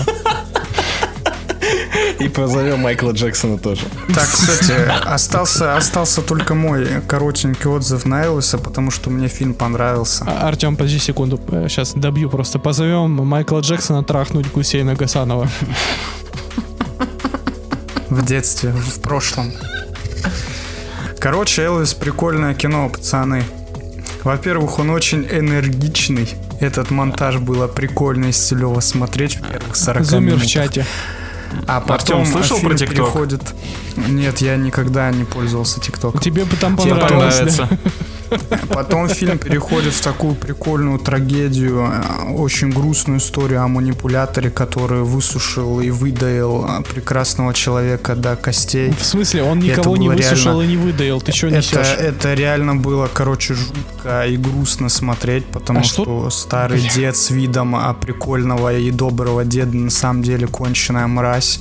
[2.20, 3.82] И позовем Майкла Джексона тоже.
[4.14, 4.74] Так, кстати,
[5.06, 10.26] остался, остался только мой коротенький отзыв на Элвиса, потому что мне фильм понравился.
[10.28, 11.40] А, Артем, подожди секунду,
[11.70, 12.60] сейчас добью просто.
[12.60, 15.48] Позовем Майкла Джексона трахнуть Гусейна Гасанова.
[18.10, 19.54] В детстве, в прошлом.
[21.20, 23.44] Короче, Элвис прикольное кино, пацаны.
[24.24, 26.28] Во-первых, он очень энергичный.
[26.60, 30.48] Этот монтаж было прикольно и стилево смотреть в первых 40 Зумер в минутах.
[30.50, 30.86] чате.
[31.68, 32.90] А потом слышал фильм про TikTok?
[32.90, 33.42] переходит...
[33.96, 36.22] Нет, я никогда не пользовался ТикТоком.
[36.22, 37.58] Тебе бы там Тебе понравилось.
[37.58, 37.70] да?
[38.70, 45.80] Потом фильм переходит в такую прикольную трагедию, э, очень грустную историю о манипуляторе, который высушил
[45.82, 48.92] и выдаил э, прекрасного человека до костей.
[49.00, 51.22] В смысле, он Это никого не высушил реально- и не выдаил.
[51.22, 51.96] Ты что Это, несешь?
[52.00, 57.32] это реально было, короче, жутко и грустно смотреть, потому А что- что, старый дед с
[57.32, 61.60] видом а, прикольного и доброго деда на самом деле конченая мразь,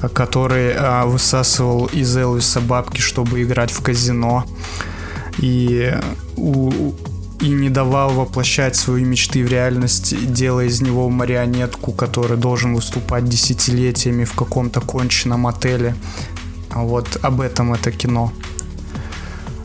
[0.00, 4.44] а, который а, высасывал из Элвиса бабки, чтобы играть в казино.
[5.38, 5.94] И,
[6.36, 6.92] у-
[7.40, 13.24] и не давал воплощать свои мечты в реальность, делая из него марионетку, который должен выступать
[13.24, 15.94] десятилетиями в каком-то конченном отеле.
[16.74, 18.32] Вот об этом это кино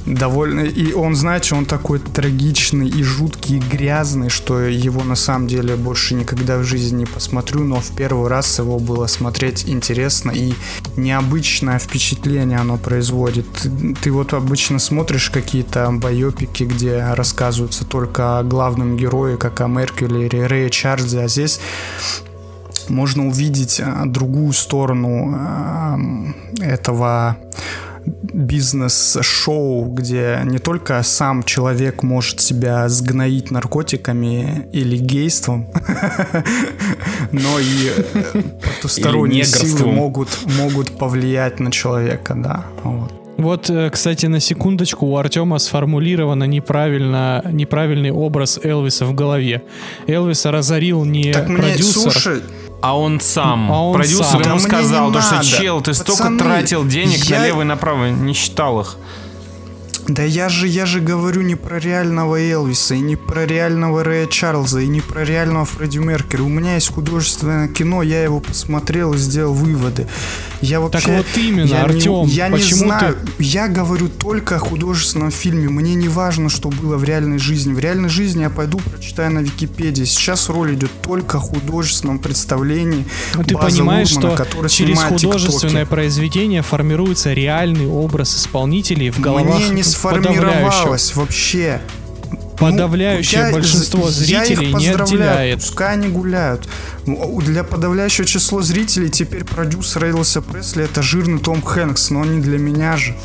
[0.05, 0.61] довольно...
[0.61, 5.75] И он, знаете, он такой трагичный и жуткий, и грязный, что его на самом деле
[5.75, 10.53] больше никогда в жизни не посмотрю, но в первый раз его было смотреть интересно и
[10.97, 13.45] необычное впечатление оно производит.
[14.01, 20.27] Ты, вот обычно смотришь какие-то байопики, где рассказываются только о главном герое, как о Меркьюле
[20.27, 21.59] или Рэе Чарльзе, а здесь
[22.89, 25.97] можно увидеть а, другую сторону а,
[26.59, 27.37] этого
[28.33, 35.67] бизнес-шоу, где не только сам человек может себя сгноить наркотиками или гейством,
[37.31, 42.65] но и э, потусторонние силы могут, могут повлиять на человека, да.
[42.83, 43.11] Вот.
[43.37, 49.63] Вот, э, кстати, на секундочку у Артема сформулировано неправильно, неправильный образ Элвиса в голове.
[50.07, 52.11] Элвиса разорил не Так мне, продюсер.
[52.11, 52.41] слушай,
[52.83, 54.41] А он сам, А он продюсер сам.
[54.41, 58.07] ему Да сказал, то, что чел, ты столько Пацаны, тратил денег я- налево и направо,
[58.09, 58.97] не считал их.
[60.07, 64.27] Да я же, я же говорю не про реального Элвиса, и не про реального Рэя
[64.27, 66.41] Чарльза, и не про реального Фредди Меркьюри.
[66.41, 70.07] У меня есть художественное кино, я его посмотрел и сделал выводы.
[70.61, 71.17] Я вообще...
[71.17, 75.69] вот именно, я не- Артём, я не знаю, я говорю только о художественном фильме.
[75.69, 77.73] Мне не важно, что было в реальной жизни.
[77.73, 80.03] В реальной жизни я пойду прочитаю на Википедии.
[80.03, 83.05] Сейчас роль идет только о художественном представлении.
[83.35, 85.89] Ну, ты понимаешь, Лурмана, что который через художественное тиктоки.
[85.89, 91.81] произведение формируется реальный образ исполнителей в головах Мне не сформировалось вообще.
[92.57, 95.59] подавляющее Ну, я- большинство я их зрителей не поздравляю, отделяет.
[95.59, 96.67] Пускай они гуляют.
[97.05, 102.57] Для подавляющего числа зрителей теперь продюсер Элвиса Пресли это жирный Том Хэнкс, но не для
[102.59, 103.15] меня же.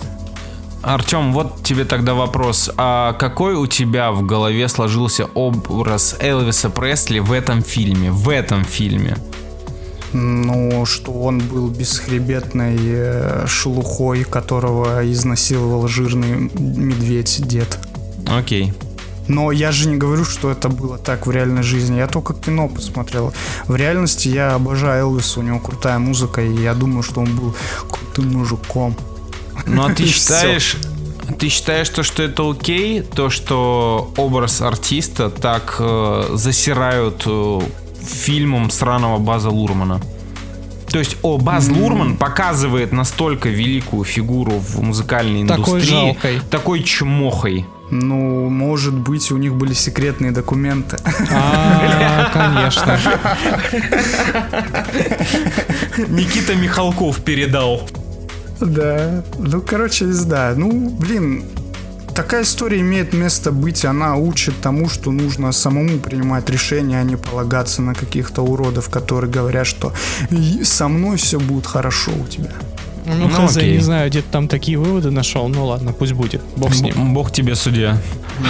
[0.82, 2.70] Артем, вот тебе тогда вопрос.
[2.76, 8.10] А какой у тебя в голове сложился образ Элвиса Пресли в этом фильме?
[8.10, 9.16] В этом фильме.
[10.12, 17.78] Ну, что он был бесхребетной э, шелухой, которого изнасиловал жирный медведь дед.
[18.26, 18.72] Окей.
[19.28, 21.98] Но я же не говорю, что это было так в реальной жизни.
[21.98, 23.34] Я только кино посмотрел.
[23.66, 27.54] В реальности я обожаю Элвиса, у него крутая музыка, и я думаю, что он был
[27.90, 28.96] крутым мужиком.
[29.66, 30.78] Ну а ты считаешь,
[31.38, 37.60] ты считаешь то, что это окей, то, что образ артиста так э, засирают э,
[38.08, 40.00] фильмом сраного База Лурмана?
[40.90, 46.40] То есть, о, Баз Лурман показывает настолько великую фигуру в музыкальной Такой индустрии, жалкой.
[46.50, 47.66] такой чмохой.
[47.90, 50.96] Ну, может быть, у них были секретные документы.
[51.30, 52.98] А, конечно.
[56.08, 57.82] Никита Михалков передал.
[58.60, 59.22] Да.
[59.38, 60.54] Ну, короче, да.
[60.56, 61.44] Ну, блин,
[62.18, 63.84] такая история имеет место быть.
[63.84, 69.30] Она учит тому, что нужно самому принимать решения, а не полагаться на каких-то уродов, которые
[69.30, 69.92] говорят, что
[70.30, 72.50] «И со мной все будет хорошо у тебя.
[73.06, 73.74] Ну, Ну, хз, окей.
[73.74, 75.48] не знаю, где ты там такие выводы нашел.
[75.48, 76.42] Ну ладно, пусть будет.
[76.56, 76.94] Бог с ним.
[76.94, 77.96] Б- Бог тебе судья.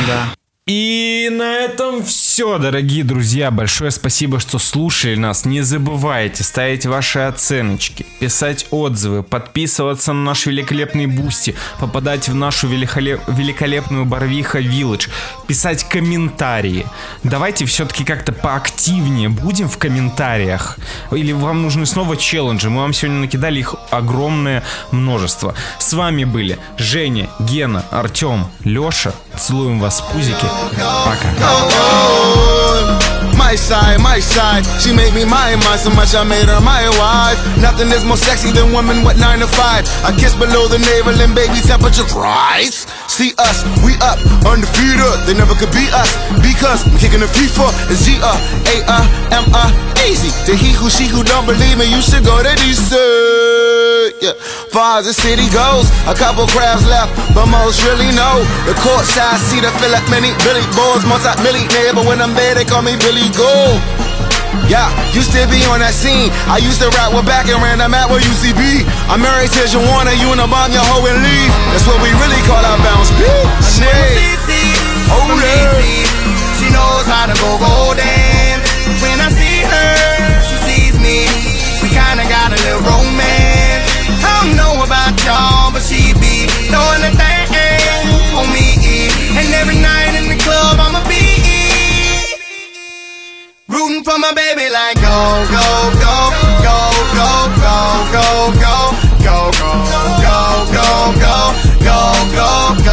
[0.06, 0.32] Да.
[0.68, 3.50] И на этом все, дорогие друзья.
[3.50, 5.46] Большое спасибо, что слушали нас.
[5.46, 12.68] Не забывайте ставить ваши оценочки, писать отзывы, подписываться на наш великолепный Boosty, попадать в нашу
[12.68, 15.08] великолеп- великолепную Барвиха Village,
[15.46, 16.84] писать комментарии.
[17.22, 20.76] Давайте все-таки как-то поактивнее будем в комментариях.
[21.10, 22.68] Или вам нужны снова челленджи.
[22.68, 24.62] Мы вам сегодня накидали их огромное
[24.92, 25.54] множество.
[25.78, 29.14] С вами были Женя, Гена, Артем, Леша.
[29.34, 30.57] Целуем вас в пузики.
[30.58, 30.98] Пока.
[33.48, 34.60] My side, my side.
[34.78, 37.40] She made me my mind so much I made her my wife.
[37.56, 39.88] Nothing is more sexy than women with nine to five.
[40.04, 42.84] I kiss below the navel and baby temperature rise.
[43.08, 45.24] See us, we up, undefeated.
[45.24, 46.12] They never could beat us
[46.44, 47.72] because I'm kicking the FIFA.
[47.88, 49.00] It's G A A
[49.32, 50.28] M A easy.
[50.48, 52.92] To he who she who don't believe me, you should go to DC.
[54.20, 54.36] Yeah.
[54.72, 59.40] Far as the city goes, a couple crabs left, but most really know the courtside
[59.48, 59.64] seat.
[59.64, 63.28] I feel like many Billy Boys, multi-millionaire, but when I'm there, they call me Billy
[63.38, 63.78] gold.
[64.66, 66.28] Yeah, used to be on that scene.
[66.50, 67.80] I used to rap with back and ran.
[67.80, 68.84] I'm at with UCB.
[69.08, 71.52] I'm married to Joanna, you and a bomb your hoe and leave.
[71.72, 73.08] That's what we really call our bounce.
[73.16, 75.08] Bitch, yeah.
[75.14, 76.28] Oh, yeah.
[76.58, 78.47] She knows how to go golden.
[94.08, 96.32] from my baby like go, go, go,
[96.64, 96.78] go,
[97.12, 97.28] go,
[97.60, 98.88] go, go, go,
[99.20, 99.92] go, go,
[100.24, 100.38] go,
[100.72, 101.52] go, go,
[101.84, 102.00] go,
[102.32, 102.87] go, go.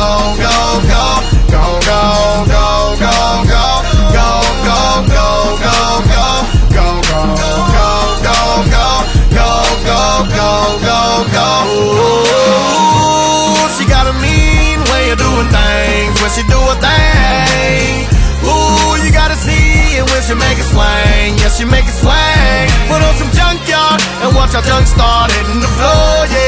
[20.66, 22.68] it swing, yeah, make it swing.
[22.90, 26.45] Put on some junkyard and watch our junk start hitting the floor, yeah.